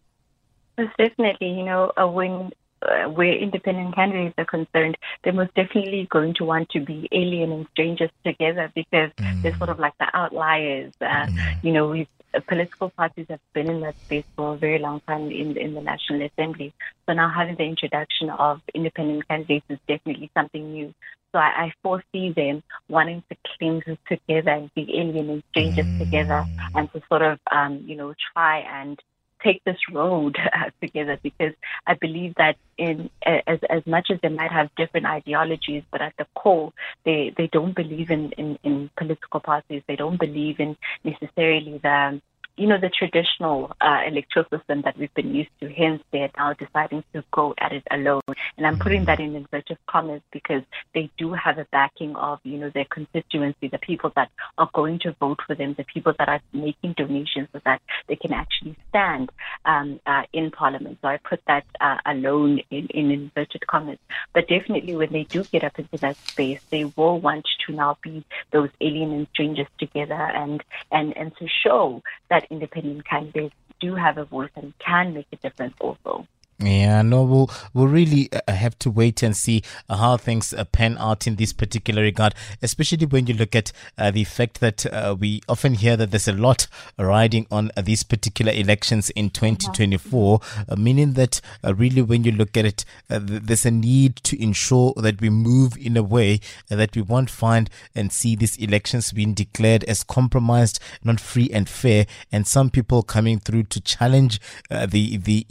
Most 0.78 0.96
definitely, 0.98 1.50
you 1.52 1.64
know, 1.64 1.92
uh, 1.98 2.08
when 2.08 2.52
uh, 2.82 3.10
where 3.10 3.34
independent 3.34 3.96
candidates 3.96 4.36
are 4.38 4.46
concerned, 4.46 4.98
they're 5.24 5.34
most 5.34 5.54
definitely 5.56 6.08
going 6.12 6.34
to 6.36 6.46
want 6.46 6.70
to 6.70 6.80
be 6.80 7.08
alien 7.12 7.52
and 7.52 7.68
strangers 7.72 8.12
together 8.24 8.72
because 8.76 9.12
mm. 9.18 9.42
they're 9.42 9.58
sort 9.58 9.70
of 9.70 9.80
like 9.80 9.98
the 10.00 10.08
outliers. 10.14 10.94
Uh, 11.02 11.26
mm. 11.26 11.64
You 11.64 11.74
know, 11.74 11.90
we've 11.90 12.08
uh, 12.34 12.42
political 12.42 12.90
parties 12.90 13.26
have 13.30 13.40
been 13.54 13.70
in 13.70 13.82
that 13.82 13.98
space 14.02 14.26
for 14.36 14.54
a 14.54 14.58
very 14.58 14.80
long 14.80 15.00
time 15.08 15.32
in 15.32 15.58
in 15.58 15.74
the 15.74 15.82
National 15.82 16.22
Assembly. 16.22 16.74
So 17.06 17.14
now 17.14 17.30
having 17.30 17.56
the 17.56 17.64
introduction 17.64 18.30
of 18.30 18.62
independent 18.74 19.28
candidates 19.28 19.66
is 19.70 19.80
definitely 19.88 20.30
something 20.36 20.74
new. 20.74 20.94
So 21.32 21.40
I, 21.40 21.66
I 21.66 21.74
foresee 21.84 22.32
them 22.32 22.64
wanting 22.90 23.24
to 23.30 23.38
cling 23.58 23.82
together 24.08 24.52
and 24.52 24.74
be 24.76 25.00
alien 25.00 25.30
and 25.30 25.44
strangers 25.52 25.86
mm. 25.86 26.00
together, 26.00 26.46
and 26.76 26.92
to 26.94 27.02
sort 27.10 27.22
of 27.22 27.40
um, 27.52 27.84
you 27.86 27.96
know 27.96 28.14
try 28.34 28.60
and 28.60 29.02
take 29.44 29.64
this 29.64 29.78
road 29.92 30.38
uh, 30.54 30.70
together 30.82 31.20
because 31.22 31.54
I 31.86 31.94
believe 31.96 32.36
that 32.36 32.58
in 32.78 33.10
as 33.26 33.60
as 33.70 33.86
much 33.86 34.10
as 34.12 34.20
they 34.22 34.30
might 34.30 34.52
have 34.52 34.74
different 34.76 35.06
ideologies, 35.06 35.84
but 35.92 36.02
at 36.02 36.14
the 36.18 36.28
core 36.36 36.74
they 37.06 37.34
they 37.38 37.48
don't 37.48 37.76
believe 37.76 38.12
in 38.12 38.32
in, 38.34 38.60
in 38.64 38.90
political 38.98 39.40
parties. 39.40 39.84
They 39.88 39.96
don't 39.96 40.20
believe 40.20 40.60
in 40.60 40.78
necessarily 41.04 41.80
the 41.80 42.22
you 42.58 42.68
know, 42.68 42.80
the 42.80 42.90
traditional 42.90 43.72
uh, 43.80 44.02
electoral 44.06 44.46
system 44.50 44.82
that 44.82 44.98
we've 44.98 45.14
been 45.14 45.34
used 45.34 45.50
to. 45.62 45.70
Hence, 45.70 46.02
they're 46.12 46.32
now 46.38 46.54
deciding 46.54 47.04
to 47.14 47.24
go 47.32 47.54
at 47.60 47.72
it 47.72 47.84
alone. 47.92 48.22
And 48.58 48.66
I'm 48.66 48.80
putting 48.80 49.06
that 49.06 49.20
in 49.20 49.36
inverted 49.36 49.78
commas 49.88 50.22
because 50.32 50.64
they 50.94 51.10
do 51.18 51.34
have 51.34 51.60
a 51.60 51.68
backing 51.72 52.16
of, 52.16 52.40
you 52.44 52.58
know, 52.58 52.72
their 52.72 52.86
constituency, 52.86 53.68
the 53.68 53.78
people 53.78 54.12
that 54.16 54.30
are 54.58 54.70
going 54.74 55.00
to 55.00 55.12
vote 55.20 55.40
for 55.46 55.56
them, 55.56 55.76
the 55.76 55.84
people 55.84 56.14
that 56.18 56.28
are 56.28 56.42
making 56.52 56.94
donations 56.94 57.48
so 57.54 57.62
that 57.64 57.82
they 58.08 58.16
can 58.16 58.34
actually 58.34 58.76
stand 58.90 59.32
um, 59.66 60.00
uh, 60.08 60.24
in 60.34 60.50
Parliament. 60.50 60.98
So 61.02 61.08
I 61.10 61.18
put 61.18 61.42
that 61.48 61.66
uh, 61.80 61.98
alone 62.06 62.62
in, 62.72 62.88
in 62.88 63.12
inverted 63.12 63.68
commas. 63.68 64.00
But 64.34 64.48
definitely, 64.48 64.96
when 64.96 65.12
they 65.12 65.24
do 65.24 65.44
get 65.44 65.64
up 65.64 65.78
into 65.78 65.98
that 65.98 66.18
space, 66.28 66.62
they 66.72 66.86
will 66.86 67.20
want 67.20 67.48
to 67.68 67.74
now 67.74 67.98
be 68.02 68.26
those 68.52 68.70
alien 68.82 69.12
and 69.12 69.28
strangers 69.34 69.68
together 69.78 70.16
and 70.16 70.64
and 70.92 71.16
and 71.16 71.36
to 71.38 71.48
show 71.48 72.02
that 72.30 72.47
independent 72.50 73.06
candidates 73.06 73.56
do 73.80 73.96
have 73.96 74.18
a 74.18 74.26
voice 74.26 74.52
and 74.56 74.74
can 74.80 75.14
make 75.14 75.28
a 75.32 75.38
difference 75.38 75.76
also. 75.80 76.28
Yeah, 76.60 77.04
no, 77.04 77.22
we'll, 77.22 77.52
we'll 77.76 77.88
really 77.88 78.30
uh, 78.34 78.52
have 78.52 78.80
to 78.80 78.90
wait 78.90 79.22
and 79.22 79.38
see 79.38 79.62
uh, 79.88 79.98
how 79.98 80.18
things 80.18 80.54
uh, 80.54 80.64
pan 80.64 80.98
out 80.98 81.28
in 81.28 81.36
this 81.36 81.54
particular 81.54 82.02
regard, 82.02 82.34
especially 82.64 83.06
when 83.06 83.28
you 83.28 83.36
look 83.36 83.56
at 83.56 83.72
uh, 83.96 84.10
the 84.10 84.24
fact 84.24 84.60
that 84.60 84.84
uh, 84.92 85.16
we 85.18 85.44
often 85.48 85.76
hear 85.76 85.96
that 85.96 86.10
there's 86.10 86.28
a 86.28 86.34
lot 86.34 86.66
riding 86.98 87.46
on 87.52 87.70
uh, 87.78 87.82
these 87.82 88.02
particular 88.02 88.52
elections 88.52 89.12
in 89.12 89.30
2024, 89.30 90.40
meaning 90.76 91.14
that 91.14 91.42
really 91.64 92.02
when 92.02 92.24
you 92.24 92.32
look 92.32 92.58
at 92.58 92.66
it, 92.66 92.86
there's 93.08 93.66
a 93.66 93.72
need 93.72 94.16
to 94.16 94.42
ensure 94.42 94.94
that 94.98 95.22
we 95.22 95.30
move 95.30 95.78
in 95.78 95.96
a 95.96 96.02
way 96.02 96.40
that 96.70 96.96
we 96.96 97.04
won't 97.04 97.30
find 97.30 97.70
and 97.94 98.12
see 98.12 98.36
these 98.36 98.58
elections 98.58 99.12
being 99.12 99.36
declared 99.36 99.84
as 99.84 100.04
compromised, 100.04 100.80
not 101.04 101.20
free 101.20 101.52
and 101.54 101.70
fair, 101.70 102.08
and 102.32 102.48
some 102.48 102.72
people 102.72 103.04
coming 103.04 103.38
through 103.38 103.62
to 103.64 103.80
challenge 103.80 104.40
the, 104.72 105.18
the, 105.18 105.46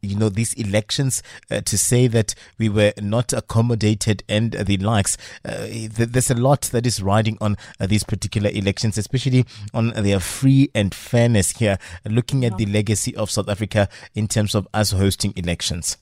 you 0.00 0.16
know, 0.16 0.28
the 0.28 0.43
these 0.44 0.66
elections 0.66 1.22
uh, 1.50 1.60
to 1.62 1.78
say 1.78 2.06
that 2.06 2.34
we 2.58 2.68
were 2.68 2.92
not 3.00 3.32
accommodated 3.32 4.22
and 4.28 4.52
the 4.52 4.76
likes. 4.76 5.16
Uh, 5.44 5.66
there's 5.90 6.30
a 6.30 6.34
lot 6.34 6.62
that 6.72 6.86
is 6.86 7.02
riding 7.02 7.38
on 7.40 7.56
uh, 7.80 7.86
these 7.86 8.04
particular 8.04 8.50
elections, 8.50 8.98
especially 8.98 9.46
on 9.72 9.88
their 9.90 10.20
free 10.20 10.70
and 10.74 10.94
fairness 10.94 11.52
here, 11.52 11.78
looking 12.04 12.44
at 12.44 12.58
the 12.58 12.66
legacy 12.66 13.16
of 13.16 13.30
South 13.30 13.48
Africa 13.48 13.88
in 14.14 14.28
terms 14.28 14.54
of 14.54 14.68
us 14.74 14.90
hosting 14.90 15.32
elections. 15.36 15.96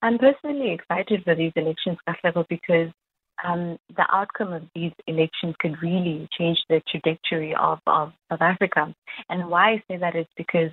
I'm 0.00 0.18
personally 0.18 0.72
excited 0.72 1.22
for 1.24 1.34
these 1.34 1.52
elections, 1.54 1.98
Katlego, 2.08 2.44
because 2.48 2.90
um, 3.44 3.78
the 3.96 4.06
outcome 4.10 4.52
of 4.52 4.62
these 4.74 4.92
elections 5.06 5.54
could 5.60 5.80
really 5.82 6.28
change 6.38 6.58
the 6.68 6.80
trajectory 6.90 7.54
of, 7.54 7.78
of 7.86 8.12
South 8.30 8.40
Africa. 8.40 8.94
And 9.28 9.48
why 9.48 9.72
I 9.72 9.82
say 9.88 9.98
that 9.98 10.16
is 10.16 10.26
because 10.36 10.70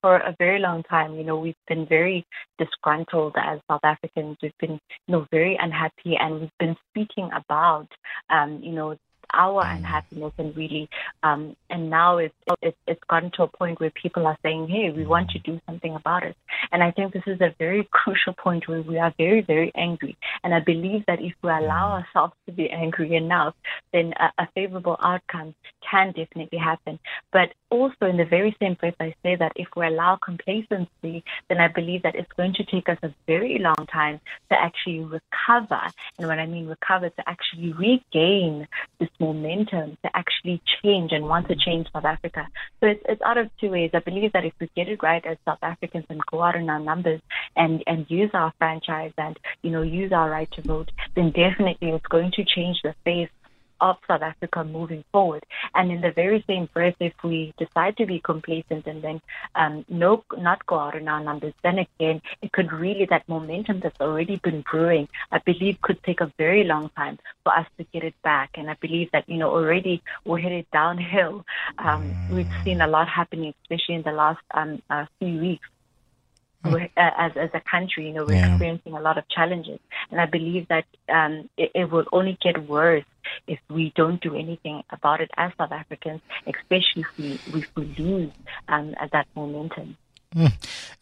for 0.00 0.16
a 0.16 0.34
very 0.38 0.58
long 0.58 0.82
time, 0.84 1.14
you 1.14 1.24
know, 1.24 1.38
we've 1.38 1.54
been 1.68 1.86
very 1.86 2.26
disgruntled 2.58 3.34
as 3.36 3.60
South 3.70 3.84
Africans. 3.84 4.36
We've 4.42 4.52
been, 4.60 4.80
you 5.06 5.12
know, 5.12 5.26
very 5.30 5.56
unhappy, 5.60 6.16
and 6.18 6.40
we've 6.40 6.58
been 6.58 6.76
speaking 6.90 7.30
about, 7.34 7.88
um, 8.30 8.60
you 8.62 8.72
know, 8.72 8.96
our 9.32 9.64
mm. 9.64 9.76
unhappiness 9.76 10.32
and 10.38 10.56
really 10.56 10.88
um, 11.22 11.56
and 11.70 11.90
now 11.90 12.18
it's, 12.18 12.34
it's 12.60 12.76
it's 12.86 13.04
gotten 13.08 13.30
to 13.32 13.42
a 13.44 13.48
point 13.48 13.80
where 13.80 13.90
people 13.90 14.26
are 14.26 14.38
saying 14.42 14.68
hey 14.68 14.90
we 14.90 15.06
want 15.06 15.30
to 15.30 15.38
do 15.38 15.60
something 15.66 15.94
about 15.94 16.22
it. 16.22 16.36
And 16.70 16.82
i 16.82 16.90
think 16.90 17.12
this 17.12 17.22
is 17.26 17.40
a 17.40 17.54
very 17.58 17.84
crucial 17.90 18.32
point 18.32 18.68
where 18.68 18.82
we 18.82 18.98
are 18.98 19.12
very 19.16 19.40
very 19.40 19.72
angry. 19.74 20.16
And 20.44 20.54
i 20.54 20.60
believe 20.60 21.04
that 21.06 21.20
if 21.20 21.34
we 21.42 21.50
allow 21.50 21.86
mm. 21.88 22.02
ourselves 22.02 22.34
to 22.46 22.52
be 22.52 22.70
angry 22.70 23.14
enough 23.14 23.54
then 23.92 24.14
a, 24.18 24.42
a 24.42 24.48
favorable 24.54 24.96
outcome 25.02 25.54
can 25.88 26.12
definitely 26.12 26.58
happen. 26.58 26.98
But 27.32 27.52
also 27.70 28.06
in 28.06 28.16
the 28.16 28.24
very 28.24 28.54
same 28.60 28.74
breath 28.74 28.94
i 29.00 29.14
say 29.22 29.34
that 29.34 29.52
if 29.56 29.68
we 29.76 29.86
allow 29.86 30.16
complacency 30.16 31.24
then 31.48 31.58
i 31.58 31.68
believe 31.68 32.02
that 32.02 32.14
it's 32.14 32.32
going 32.36 32.52
to 32.52 32.64
take 32.64 32.88
us 32.88 32.98
a 33.02 33.12
very 33.26 33.58
long 33.58 33.86
time 33.90 34.20
to 34.50 34.60
actually 34.60 35.00
recover. 35.00 35.82
And 36.18 36.28
when 36.28 36.38
i 36.38 36.46
mean 36.46 36.66
recover 36.66 37.08
to 37.08 37.28
actually 37.28 37.72
regain 37.72 38.68
this 38.98 39.08
momentum 39.22 39.96
to 40.02 40.10
actually 40.14 40.60
change 40.82 41.12
and 41.12 41.24
want 41.24 41.48
to 41.48 41.56
change 41.56 41.86
South 41.92 42.04
Africa. 42.04 42.46
So 42.80 42.88
it's, 42.88 43.02
it's 43.08 43.22
out 43.22 43.38
of 43.38 43.48
two 43.60 43.70
ways. 43.70 43.90
I 43.94 44.00
believe 44.00 44.32
that 44.32 44.44
if 44.44 44.52
we 44.60 44.68
get 44.76 44.88
it 44.88 45.02
right 45.02 45.24
as 45.24 45.36
South 45.44 45.62
Africans 45.62 46.06
and 46.10 46.20
go 46.30 46.42
out 46.42 46.56
in 46.56 46.68
our 46.68 46.80
numbers 46.80 47.20
and, 47.56 47.82
and 47.86 48.04
use 48.10 48.30
our 48.34 48.52
franchise 48.58 49.12
and, 49.16 49.38
you 49.62 49.70
know, 49.70 49.82
use 49.82 50.12
our 50.12 50.28
right 50.28 50.50
to 50.56 50.62
vote, 50.62 50.90
then 51.14 51.30
definitely 51.30 51.90
it's 51.90 52.06
going 52.06 52.32
to 52.32 52.44
change 52.44 52.78
the 52.82 52.94
face 53.04 53.30
of 53.82 53.96
South 54.08 54.22
Africa 54.22 54.64
moving 54.64 55.04
forward. 55.12 55.44
And 55.74 55.90
in 55.90 56.00
the 56.00 56.12
very 56.12 56.42
same 56.46 56.66
breath, 56.72 56.94
if 57.00 57.12
we 57.22 57.52
decide 57.58 57.96
to 57.98 58.06
be 58.06 58.20
complacent 58.20 58.86
and 58.86 59.02
then 59.02 59.20
um, 59.56 59.84
no, 59.88 60.24
not 60.38 60.64
go 60.66 60.78
out 60.78 60.94
in 60.94 61.08
our 61.08 61.22
numbers, 61.22 61.52
then 61.62 61.78
again, 61.80 62.22
it 62.40 62.52
could 62.52 62.72
really, 62.72 63.06
that 63.10 63.28
momentum 63.28 63.80
that's 63.80 64.00
already 64.00 64.36
been 64.36 64.62
brewing, 64.70 65.08
I 65.30 65.38
believe 65.38 65.82
could 65.82 66.02
take 66.04 66.20
a 66.20 66.32
very 66.38 66.64
long 66.64 66.90
time 66.96 67.18
for 67.42 67.52
us 67.54 67.66
to 67.76 67.84
get 67.92 68.04
it 68.04 68.14
back. 68.22 68.50
And 68.54 68.70
I 68.70 68.76
believe 68.80 69.10
that, 69.12 69.28
you 69.28 69.36
know, 69.36 69.50
already 69.50 70.02
we're 70.24 70.38
headed 70.38 70.66
downhill. 70.72 71.44
Um, 71.78 72.14
we've 72.30 72.54
seen 72.64 72.80
a 72.80 72.86
lot 72.86 73.08
happening, 73.08 73.52
especially 73.62 73.96
in 73.96 74.02
the 74.02 74.12
last 74.12 74.40
um, 74.54 74.80
uh, 74.88 75.06
few 75.18 75.38
weeks. 75.40 75.68
Uh, 76.64 76.78
as 76.96 77.32
as 77.36 77.50
a 77.54 77.60
country, 77.60 78.06
you 78.06 78.12
know, 78.12 78.24
we're 78.24 78.34
yeah. 78.34 78.52
experiencing 78.52 78.92
a 78.92 79.00
lot 79.00 79.18
of 79.18 79.28
challenges, 79.28 79.80
and 80.10 80.20
I 80.20 80.26
believe 80.26 80.68
that 80.68 80.84
um, 81.08 81.48
it, 81.56 81.72
it 81.74 81.90
will 81.90 82.04
only 82.12 82.38
get 82.40 82.68
worse 82.68 83.04
if 83.48 83.58
we 83.68 83.92
don't 83.96 84.20
do 84.20 84.36
anything 84.36 84.82
about 84.90 85.20
it 85.20 85.30
as 85.36 85.52
South 85.58 85.72
Africans, 85.72 86.20
especially 86.46 87.02
if 87.02 87.06
we, 87.18 87.60
if 87.60 87.66
we 87.76 87.84
lose 87.98 88.30
um, 88.68 88.94
that 89.12 89.26
momentum. 89.34 89.96
Mm. 90.34 90.52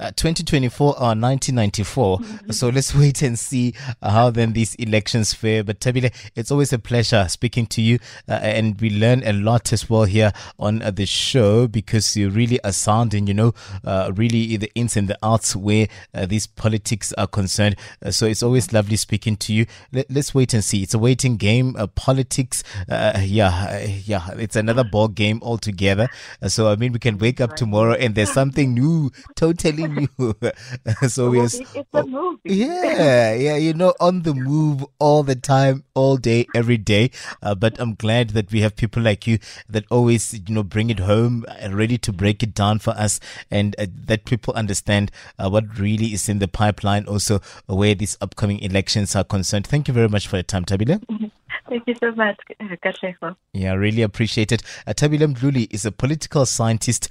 Uh, 0.01 0.11
2024 0.17 0.87
or 0.87 0.93
1994. 0.93 2.19
Mm-hmm. 2.19 2.51
So 2.51 2.69
let's 2.69 2.95
wait 2.97 3.23
and 3.23 3.39
see 3.39 3.75
uh, 4.03 4.11
how 4.11 4.31
then 4.31 4.55
these 4.55 4.75
elections 4.77 5.35
fare. 5.35 5.63
But 5.63 5.81
Thabile, 5.81 6.13
it's 6.35 6.51
always 6.51 6.73
a 6.73 6.79
pleasure 6.79 7.27
speaking 7.29 7.67
to 7.67 7.83
you, 7.83 7.99
uh, 8.29 8.33
and 8.33 8.81
we 8.81 8.91
learn 8.91 9.23
a 9.25 9.33
lot 9.33 9.73
as 9.73 9.89
well 9.89 10.05
here 10.05 10.33
on 10.59 10.83
uh, 10.83 10.91
the 10.91 11.07
show 11.07 11.69
because 11.69 12.17
you 12.17 12.31
really 12.31 12.63
are 12.65 12.73
sounding, 12.73 13.27
you 13.27 13.35
know, 13.35 13.55
uh, 13.85 14.11
really 14.15 14.57
the 14.57 14.71
ins 14.75 14.97
and 14.97 15.07
the 15.09 15.19
outs 15.23 15.55
where 15.55 15.87
uh, 16.15 16.27
these 16.27 16.47
politics 16.47 17.13
are 17.13 17.27
concerned. 17.27 17.77
so 18.11 18.27
it's 18.27 18.43
always 18.43 18.73
lovely 18.73 18.97
speaking 18.97 19.37
to 19.37 19.53
you. 19.53 19.67
Let, 19.93 20.11
us 20.17 20.35
wait 20.35 20.55
and 20.55 20.65
see. 20.65 20.83
It's 20.83 20.95
a 20.95 20.99
waiting 20.99 21.37
game. 21.37 21.77
politics, 21.95 22.65
yeah, 22.89 23.79
yeah, 24.05 24.29
it's 24.33 24.57
another 24.57 24.85
ball 24.85 25.09
game 25.09 25.41
altogether. 25.43 26.09
so 26.49 26.69
I 26.69 26.77
mean, 26.77 26.93
we 26.93 26.99
can 26.99 27.19
wake 27.19 27.41
up 27.41 27.55
tomorrow 27.55 27.95
and 27.95 28.15
there's 28.15 28.33
something 28.33 28.75
new 28.75 29.11
totally 29.37 29.87
new. 29.87 30.09
so 31.09 31.31
we 31.31 31.41
are. 31.41 31.45
It's 31.45 31.89
a 31.93 32.07
movie. 32.07 32.39
Yeah, 32.45 33.35
yeah, 33.35 33.57
you 33.57 33.75
know, 33.75 33.95
on 34.01 34.23
the 34.23 34.35
move 34.35 34.85
all 34.99 35.23
the 35.23 35.35
time, 35.35 35.85
all 35.95 36.17
day, 36.17 36.47
every 36.55 36.77
day. 36.77 37.11
Uh, 37.43 37.55
but 37.55 37.79
I'm 37.81 37.95
glad 37.95 38.31
that 38.31 38.51
we 38.53 38.61
have 38.61 38.77
people 38.77 39.03
like 39.03 39.27
you 39.27 39.39
that 39.69 39.85
always, 39.91 40.35
you 40.35 40.55
know, 40.55 40.63
bring 40.63 40.91
it 40.91 41.01
home, 41.01 41.45
uh, 41.49 41.71
ready 41.71 41.99
to 41.99 42.13
break 42.13 42.43
it 42.43 42.55
down 42.55 42.79
for 42.79 42.91
us, 42.91 43.21
and 43.51 43.75
uh, 43.79 43.87
that 44.07 44.25
people 44.25 44.55
understand 44.55 45.11
uh, 45.39 45.49
what 45.49 45.79
really 45.79 46.13
is 46.13 46.29
in 46.29 46.39
the 46.39 46.49
pipeline. 46.49 47.07
Also, 47.07 47.41
where 47.67 47.95
these 47.95 48.17
upcoming 48.21 48.61
elections 48.61 49.15
are 49.17 49.25
concerned. 49.25 49.67
Thank 49.67 49.89
you 49.89 49.95
very 49.95 50.09
much 50.09 50.29
for 50.29 50.37
your 50.37 50.43
time, 50.45 50.65
Thabile. 50.65 51.03
Thank 51.69 51.85
you 51.87 51.95
so 52.01 52.13
much, 52.13 52.37
Katlego. 52.85 53.37
Yeah, 53.53 53.75
really 53.75 54.03
appreciate 54.03 54.51
it. 54.51 54.63
Uh, 54.87 54.93
Mdhluli 54.93 55.73
is 55.73 55.85
a 55.85 55.93
political 55.93 56.45
scientist 56.45 57.11